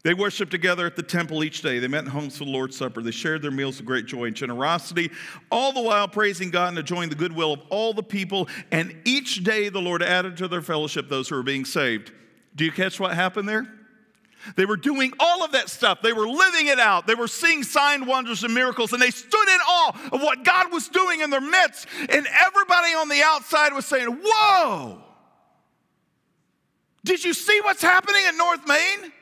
[0.06, 1.80] They worshiped together at the temple each day.
[1.80, 3.02] They met in homes for the Lord's Supper.
[3.02, 5.10] They shared their meals with great joy and generosity,
[5.50, 8.48] all the while praising God and enjoying the goodwill of all the people.
[8.70, 12.12] And each day the Lord added to their fellowship those who were being saved.
[12.54, 13.66] Do you catch what happened there?
[14.54, 16.02] They were doing all of that stuff.
[16.02, 17.06] They were living it out.
[17.06, 20.72] They were seeing sign wonders and miracles, and they stood in awe of what God
[20.72, 21.86] was doing in their midst.
[22.00, 25.02] And everybody on the outside was saying, Whoa!
[27.04, 29.12] Did you see what's happening in North Main?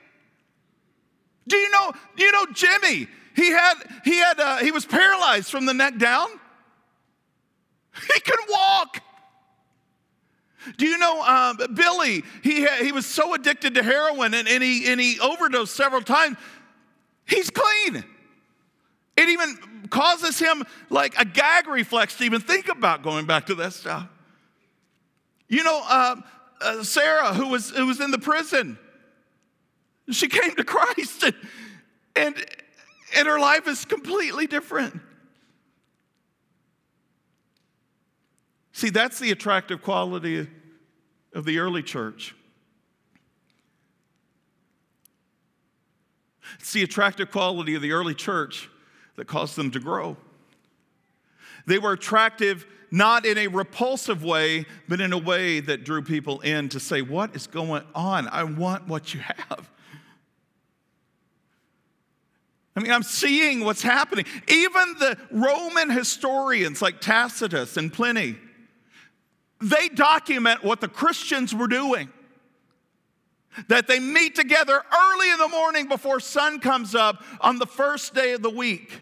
[1.46, 3.06] Do you know, you know Jimmy?
[3.36, 6.28] He had, he had, uh, he was paralyzed from the neck down.
[8.14, 9.00] He could walk.
[10.76, 12.22] Do you know uh, Billy?
[12.42, 16.36] He, he was so addicted to heroin and, and, he, and he overdosed several times.
[17.26, 18.04] He's clean.
[19.16, 23.54] It even causes him like a gag reflex to even think about going back to
[23.56, 24.08] that stuff.
[25.48, 26.16] You know, uh,
[26.60, 28.78] uh, Sarah, who was, who was in the prison,
[30.10, 31.34] she came to Christ and,
[32.16, 32.46] and,
[33.16, 35.00] and her life is completely different.
[38.74, 40.48] See, that's the attractive quality
[41.32, 42.34] of the early church.
[46.58, 48.68] It's the attractive quality of the early church
[49.14, 50.16] that caused them to grow.
[51.66, 56.40] They were attractive not in a repulsive way, but in a way that drew people
[56.40, 58.26] in to say, What is going on?
[58.28, 59.70] I want what you have.
[62.74, 64.24] I mean, I'm seeing what's happening.
[64.48, 68.36] Even the Roman historians like Tacitus and Pliny,
[69.64, 72.10] they document what the Christians were doing.
[73.68, 78.14] That they meet together early in the morning before sun comes up on the first
[78.14, 79.00] day of the week.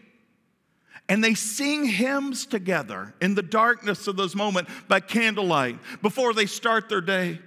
[1.09, 6.45] And they sing hymns together in the darkness of those moments by candlelight before they
[6.45, 7.39] start their day.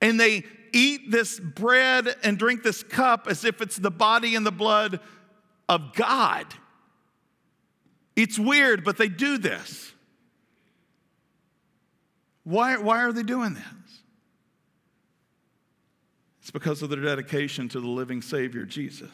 [0.00, 4.46] And they eat this bread and drink this cup as if it's the body and
[4.46, 5.00] the blood
[5.68, 6.46] of God.
[8.16, 9.93] It's weird, but they do this.
[12.44, 13.64] Why, why are they doing this?
[16.42, 19.10] It's because of their dedication to the living Savior, Jesus.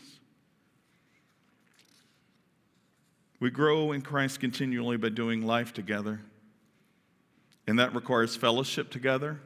[3.39, 6.21] We grow in Christ continually by doing life together,
[7.67, 9.41] and that requires fellowship together.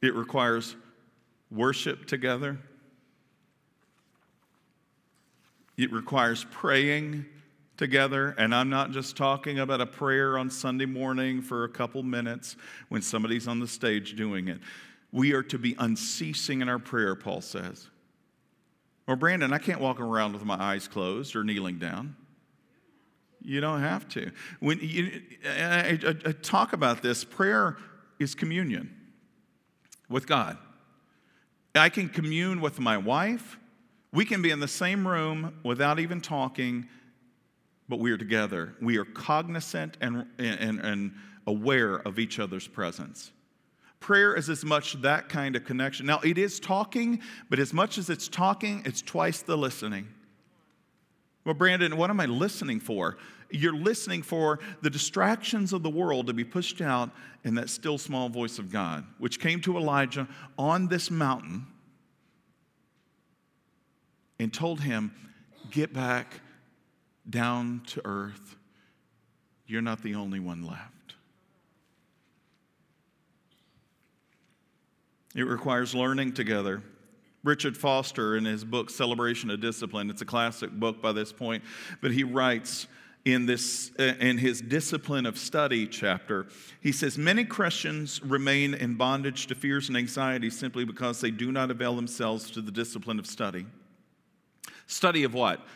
[0.00, 0.76] It requires
[1.50, 2.58] worship together.
[5.76, 7.26] It requires praying
[7.76, 8.34] together.
[8.38, 12.56] And I'm not just talking about a prayer on Sunday morning for a couple minutes
[12.88, 14.60] when somebody's on the stage doing it.
[15.12, 17.88] We are to be unceasing in our prayer, Paul says.
[19.06, 22.16] Or, Brandon, I can't walk around with my eyes closed or kneeling down.
[23.42, 24.30] You don't have to.
[24.60, 27.76] When you, I, I, I talk about this, prayer
[28.18, 28.94] is communion
[30.08, 30.56] with God.
[31.74, 33.58] I can commune with my wife.
[34.12, 36.88] We can be in the same room without even talking,
[37.88, 38.74] but we are together.
[38.80, 41.12] We are cognizant and, and, and
[41.46, 43.30] aware of each other's presence.
[44.00, 46.06] Prayer is as much that kind of connection.
[46.06, 50.08] Now, it is talking, but as much as it's talking, it's twice the listening.
[51.44, 53.18] Well, Brandon, what am I listening for?
[53.50, 57.10] You're listening for the distractions of the world to be pushed out
[57.44, 60.26] in that still small voice of God, which came to Elijah
[60.58, 61.66] on this mountain
[64.38, 65.12] and told him,
[65.70, 66.40] Get back
[67.28, 68.56] down to earth.
[69.66, 71.14] You're not the only one left.
[75.34, 76.82] It requires learning together.
[77.42, 81.62] Richard Foster, in his book Celebration of Discipline, it's a classic book by this point,
[82.00, 82.86] but he writes
[83.24, 86.46] in this uh, in his discipline of study chapter
[86.82, 91.50] he says many christians remain in bondage to fears and anxieties simply because they do
[91.50, 93.64] not avail themselves to the discipline of study
[94.86, 95.66] study of what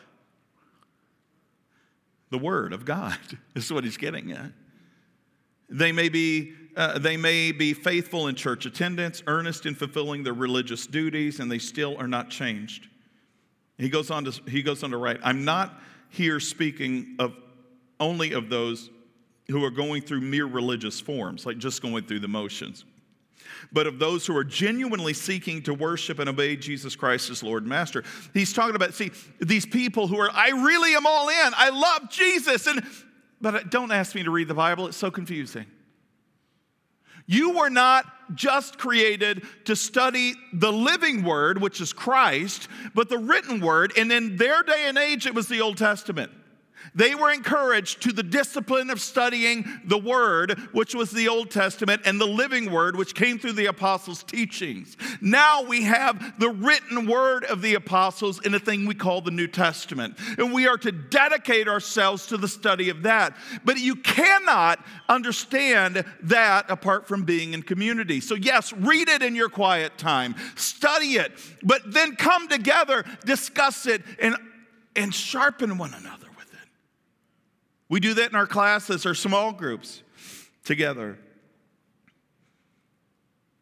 [2.30, 3.18] the word of god
[3.54, 4.52] is what he's getting at
[5.68, 10.32] they may be uh, they may be faithful in church attendance, earnest in fulfilling their
[10.32, 12.86] religious duties, and they still are not changed.
[13.78, 17.34] He goes on to, he goes on to write, I'm not here speaking of
[17.98, 18.90] only of those
[19.48, 22.84] who are going through mere religious forms, like just going through the motions,
[23.72, 27.62] but of those who are genuinely seeking to worship and obey Jesus Christ as Lord
[27.62, 28.04] and Master.
[28.34, 29.10] He's talking about, see,
[29.40, 31.52] these people who are, I really am all in.
[31.56, 32.66] I love Jesus.
[32.66, 32.82] And
[33.40, 35.66] but don't ask me to read the Bible, it's so confusing.
[37.26, 43.18] You were not just created to study the living word, which is Christ, but the
[43.18, 43.92] written word.
[43.98, 46.32] And in their day and age, it was the Old Testament.
[46.94, 52.02] They were encouraged to the discipline of studying the Word, which was the Old Testament,
[52.04, 54.96] and the living Word, which came through the apostles' teachings.
[55.20, 59.30] Now we have the written Word of the apostles in a thing we call the
[59.30, 60.16] New Testament.
[60.38, 63.36] And we are to dedicate ourselves to the study of that.
[63.64, 68.20] But you cannot understand that apart from being in community.
[68.20, 71.32] So, yes, read it in your quiet time, study it,
[71.62, 74.36] but then come together, discuss it, and,
[74.96, 76.27] and sharpen one another.
[77.88, 80.02] We do that in our classes or small groups
[80.64, 81.18] together.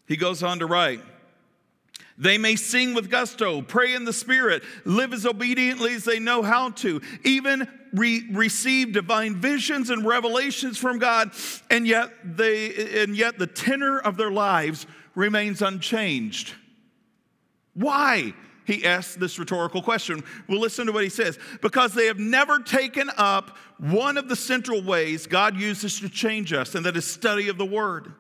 [0.07, 1.01] He goes on to write,
[2.19, 6.43] they may sing with gusto, pray in the Spirit, live as obediently as they know
[6.43, 11.33] how to, even re- receive divine visions and revelations from God,
[11.71, 16.55] and yet they and yet the tenor of their lives remains unchanged.
[17.75, 18.35] Why?
[18.67, 20.25] He asks this rhetorical question.
[20.49, 21.39] Well, listen to what he says.
[21.63, 26.53] Because they have never taken up one of the central ways God uses to change
[26.53, 28.13] us, and that is study of the Word.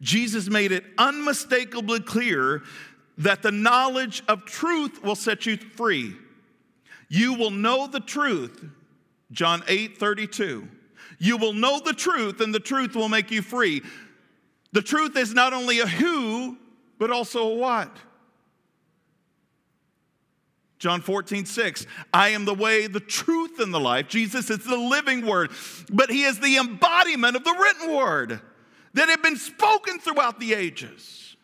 [0.00, 2.62] Jesus made it unmistakably clear
[3.18, 6.14] that the knowledge of truth will set you free.
[7.08, 8.64] You will know the truth,
[9.32, 10.68] John 8 32.
[11.18, 13.82] You will know the truth, and the truth will make you free.
[14.70, 16.56] The truth is not only a who,
[16.98, 17.96] but also a what.
[20.78, 21.86] John 14, 6.
[22.12, 24.08] I am the way, the truth, and the life.
[24.08, 25.50] Jesus is the living word,
[25.90, 28.40] but he is the embodiment of the written word
[28.94, 31.36] that had been spoken throughout the ages.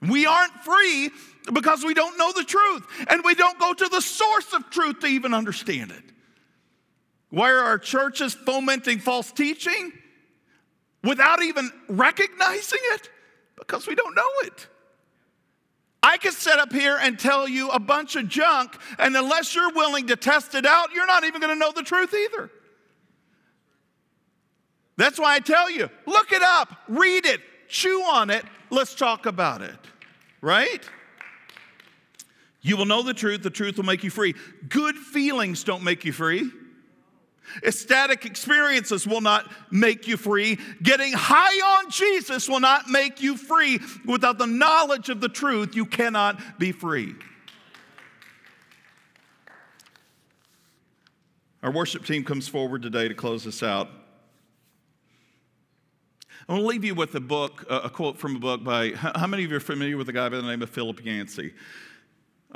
[0.00, 1.10] We aren't free
[1.52, 5.00] because we don't know the truth and we don't go to the source of truth
[5.00, 6.04] to even understand it.
[7.30, 9.92] Why are our churches fomenting false teaching
[11.02, 13.10] without even recognizing it?
[13.58, 14.68] Because we don't know it.
[16.02, 19.72] I could sit up here and tell you a bunch of junk, and unless you're
[19.72, 22.50] willing to test it out, you're not even going to know the truth either.
[24.96, 29.26] That's why I tell you look it up, read it, chew on it, let's talk
[29.26, 29.76] about it,
[30.40, 30.82] right?
[32.62, 34.34] You will know the truth, the truth will make you free.
[34.68, 36.50] Good feelings don't make you free.
[37.62, 40.58] Ecstatic experiences will not make you free.
[40.82, 43.80] Getting high on Jesus will not make you free.
[44.04, 47.14] Without the knowledge of the truth, you cannot be free.
[51.62, 53.88] Our worship team comes forward today to close us out.
[56.48, 58.92] I want to leave you with a book, uh, a quote from a book by,
[58.92, 61.52] how many of you are familiar with a guy by the name of Philip Yancey?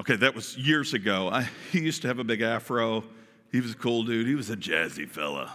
[0.01, 1.28] Okay, that was years ago.
[1.28, 3.05] I, he used to have a big afro.
[3.53, 4.26] He was a cool dude.
[4.26, 5.53] He was a jazzy fella.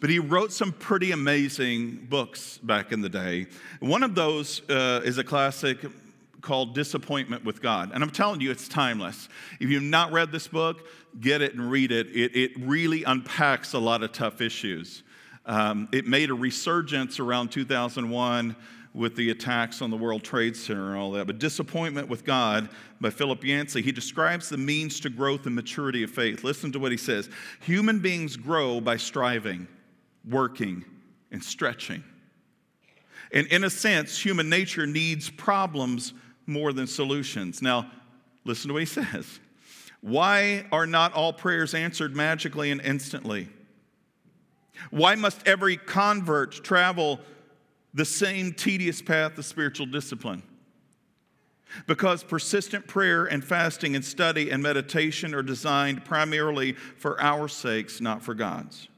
[0.00, 3.46] But he wrote some pretty amazing books back in the day.
[3.80, 5.78] One of those uh, is a classic
[6.42, 7.92] called Disappointment with God.
[7.94, 9.28] And I'm telling you, it's timeless.
[9.58, 10.86] If you've not read this book,
[11.20, 12.08] get it and read it.
[12.08, 15.02] It, it really unpacks a lot of tough issues.
[15.46, 18.56] Um, it made a resurgence around 2001
[18.96, 21.26] with the attacks on the World Trade Center and all that.
[21.26, 26.02] But Disappointment with God by Philip Yancey, he describes the means to growth and maturity
[26.02, 26.42] of faith.
[26.42, 27.28] Listen to what he says
[27.60, 29.68] Human beings grow by striving,
[30.26, 30.82] working,
[31.30, 32.02] and stretching.
[33.32, 36.14] And in a sense, human nature needs problems
[36.46, 37.60] more than solutions.
[37.60, 37.90] Now,
[38.44, 39.40] listen to what he says.
[40.00, 43.48] Why are not all prayers answered magically and instantly?
[44.90, 47.20] Why must every convert travel
[47.96, 50.42] the same tedious path of spiritual discipline.
[51.86, 58.00] Because persistent prayer and fasting and study and meditation are designed primarily for our sakes,
[58.00, 58.88] not for God's.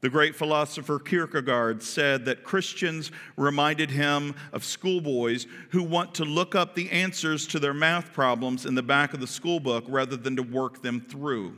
[0.00, 6.54] The great philosopher Kierkegaard said that Christians reminded him of schoolboys who want to look
[6.54, 10.16] up the answers to their math problems in the back of the school book rather
[10.16, 11.56] than to work them through.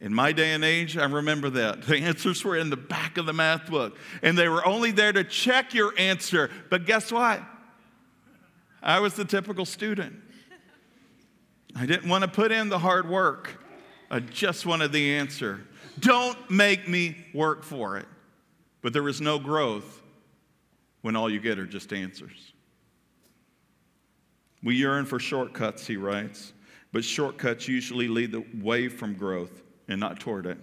[0.00, 1.82] In my day and age, I remember that.
[1.86, 5.12] The answers were in the back of the math book, and they were only there
[5.12, 6.50] to check your answer.
[6.68, 7.42] But guess what?
[8.82, 10.16] I was the typical student.
[11.74, 13.62] I didn't want to put in the hard work,
[14.10, 15.60] I just wanted the answer.
[15.98, 18.06] Don't make me work for it.
[18.82, 20.02] But there is no growth
[21.00, 22.52] when all you get are just answers.
[24.62, 26.52] We yearn for shortcuts, he writes,
[26.92, 30.58] but shortcuts usually lead the way from growth and not toward it.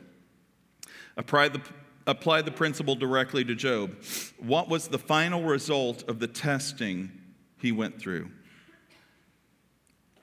[1.18, 1.62] Apply the,
[2.08, 3.96] apply the principle directly to Job.
[4.40, 7.12] What was the final result of the testing
[7.58, 8.30] he went through?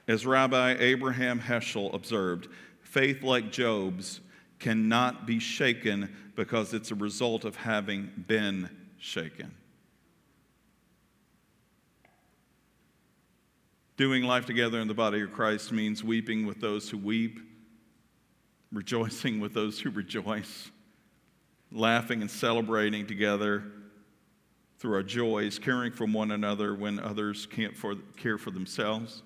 [0.09, 2.49] As Rabbi Abraham Heschel observed,
[2.83, 4.21] faith like Job's
[4.59, 9.55] cannot be shaken because it's a result of having been shaken.
[13.97, 17.39] Doing life together in the body of Christ means weeping with those who weep
[18.73, 20.71] rejoicing with those who rejoice,
[21.73, 23.65] laughing and celebrating together
[24.79, 29.23] through our joys, caring for one another when others can't for, care for themselves.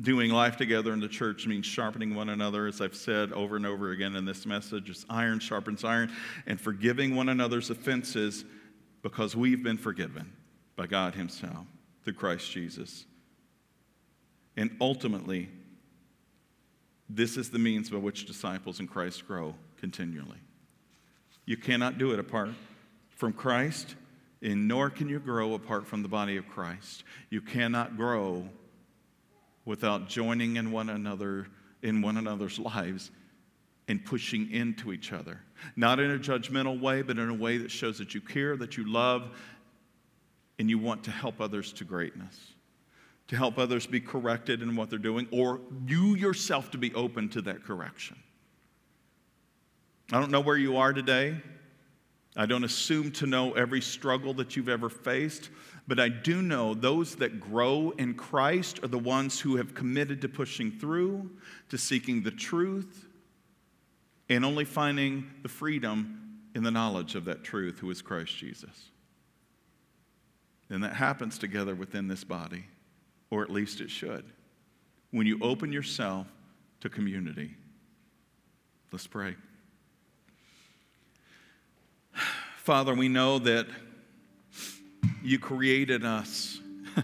[0.00, 3.66] Doing life together in the church means sharpening one another, as I've said over and
[3.66, 4.88] over again in this message.
[4.88, 6.12] It's iron sharpens iron,
[6.46, 8.44] and forgiving one another's offenses
[9.02, 10.32] because we've been forgiven
[10.76, 11.66] by God Himself
[12.04, 13.06] through Christ Jesus.
[14.56, 15.48] And ultimately,
[17.08, 20.38] this is the means by which disciples in Christ grow continually.
[21.46, 22.50] You cannot do it apart
[23.08, 23.94] from Christ,
[24.42, 27.04] and nor can you grow apart from the body of Christ.
[27.30, 28.48] You cannot grow
[29.64, 31.48] without joining in one another
[31.82, 33.10] in one another's lives
[33.86, 35.40] and pushing into each other.
[35.76, 38.76] Not in a judgmental way, but in a way that shows that you care, that
[38.76, 39.30] you love,
[40.58, 42.36] and you want to help others to greatness
[43.28, 47.28] to help others be corrected in what they're doing, or you yourself to be open
[47.28, 48.16] to that correction.
[50.10, 51.36] I don't know where you are today.
[52.36, 55.50] I don't assume to know every struggle that you've ever faced,
[55.86, 60.22] but I do know those that grow in Christ are the ones who have committed
[60.22, 61.30] to pushing through,
[61.68, 63.08] to seeking the truth,
[64.28, 68.90] and only finding the freedom in the knowledge of that truth, who is Christ Jesus.
[70.70, 72.66] And that happens together within this body,
[73.30, 74.24] or at least it should.
[75.10, 76.26] When you open yourself
[76.80, 77.54] to community,
[78.92, 79.34] let's pray.
[82.56, 83.66] Father, we know that
[85.22, 86.60] you created us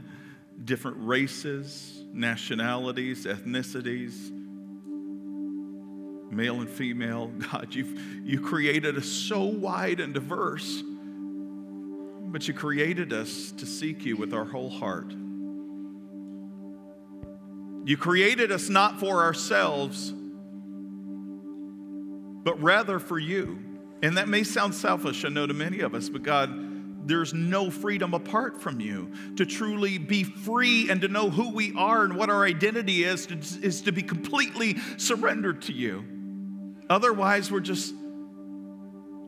[0.64, 4.30] different races, nationalities, ethnicities,
[6.30, 7.28] male and female.
[7.50, 14.04] God, you've, you created us so wide and diverse, but you created us to seek
[14.04, 15.14] you with our whole heart.
[17.84, 20.12] You created us not for ourselves,
[22.42, 23.58] but rather for you.
[24.02, 27.70] And that may sound selfish, I know, to many of us, but God, there's no
[27.70, 29.12] freedom apart from you.
[29.36, 33.26] To truly be free and to know who we are and what our identity is,
[33.62, 36.04] is to be completely surrendered to you.
[36.88, 37.94] Otherwise, we're just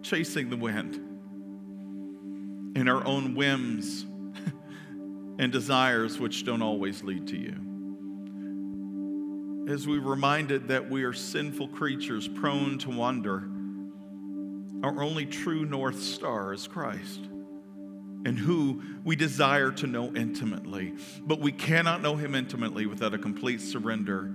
[0.02, 0.94] chasing the wind
[2.76, 4.06] in our own whims
[5.38, 7.75] and desires, which don't always lead to you.
[9.68, 13.48] As we are reminded that we are sinful creatures prone to wander,
[14.84, 17.20] our only true North Star is Christ
[18.24, 20.94] and who we desire to know intimately.
[21.20, 24.30] But we cannot know Him intimately without a complete surrender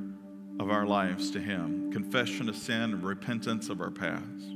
[0.60, 4.50] of our lives to Him, confession of sin and repentance of our past.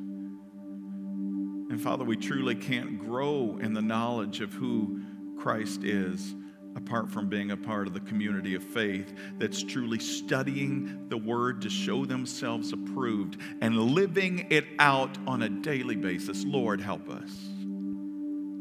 [1.69, 5.01] And Father, we truly can't grow in the knowledge of who
[5.37, 6.35] Christ is
[6.75, 11.61] apart from being a part of the community of faith that's truly studying the Word
[11.61, 16.43] to show themselves approved and living it out on a daily basis.
[16.43, 17.31] Lord, help us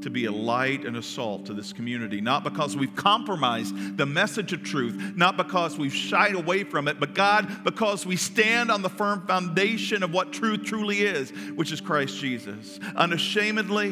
[0.04, 4.04] to be a light and a salt to this community, not because we've compromised the
[4.04, 8.70] message of truth, not because we've shied away from it, but God, because we stand
[8.70, 13.88] on the firm foundation of what truth truly is, which is Christ Jesus, unashamedly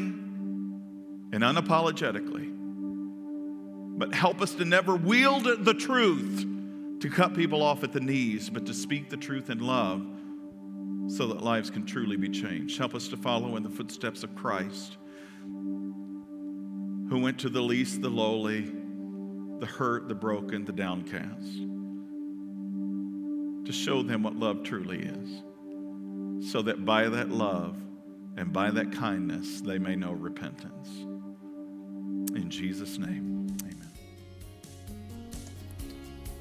[1.32, 2.61] and unapologetically.
[3.95, 6.47] But help us to never wield the truth
[7.01, 10.07] to cut people off at the knees, but to speak the truth in love
[11.09, 12.78] so that lives can truly be changed.
[12.78, 14.97] Help us to follow in the footsteps of Christ
[17.12, 18.72] who went to the least, the lowly,
[19.59, 21.59] the hurt, the broken, the downcast,
[23.66, 25.43] to show them what love truly is,
[26.51, 27.76] so that by that love
[28.38, 30.88] and by that kindness they may know repentance.
[32.34, 33.41] In Jesus' name,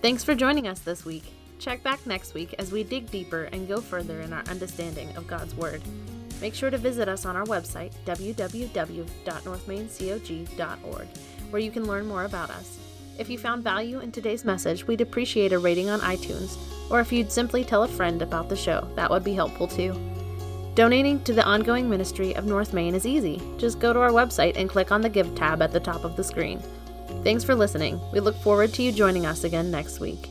[0.02, 1.26] Thanks for joining us this week.
[1.60, 5.28] Check back next week as we dig deeper and go further in our understanding of
[5.28, 5.80] God's Word.
[6.42, 11.08] Make sure to visit us on our website, www.northmaincog.org,
[11.52, 12.80] where you can learn more about us.
[13.20, 16.58] If you found value in today's message, we'd appreciate a rating on iTunes,
[16.90, 19.94] or if you'd simply tell a friend about the show, that would be helpful too.
[20.74, 23.40] Donating to the ongoing ministry of North Main is easy.
[23.60, 26.16] Just go to our website and click on the Give tab at the top of
[26.16, 26.60] the screen.
[27.24, 28.02] Thanks for listening.
[28.12, 30.31] We look forward to you joining us again next week.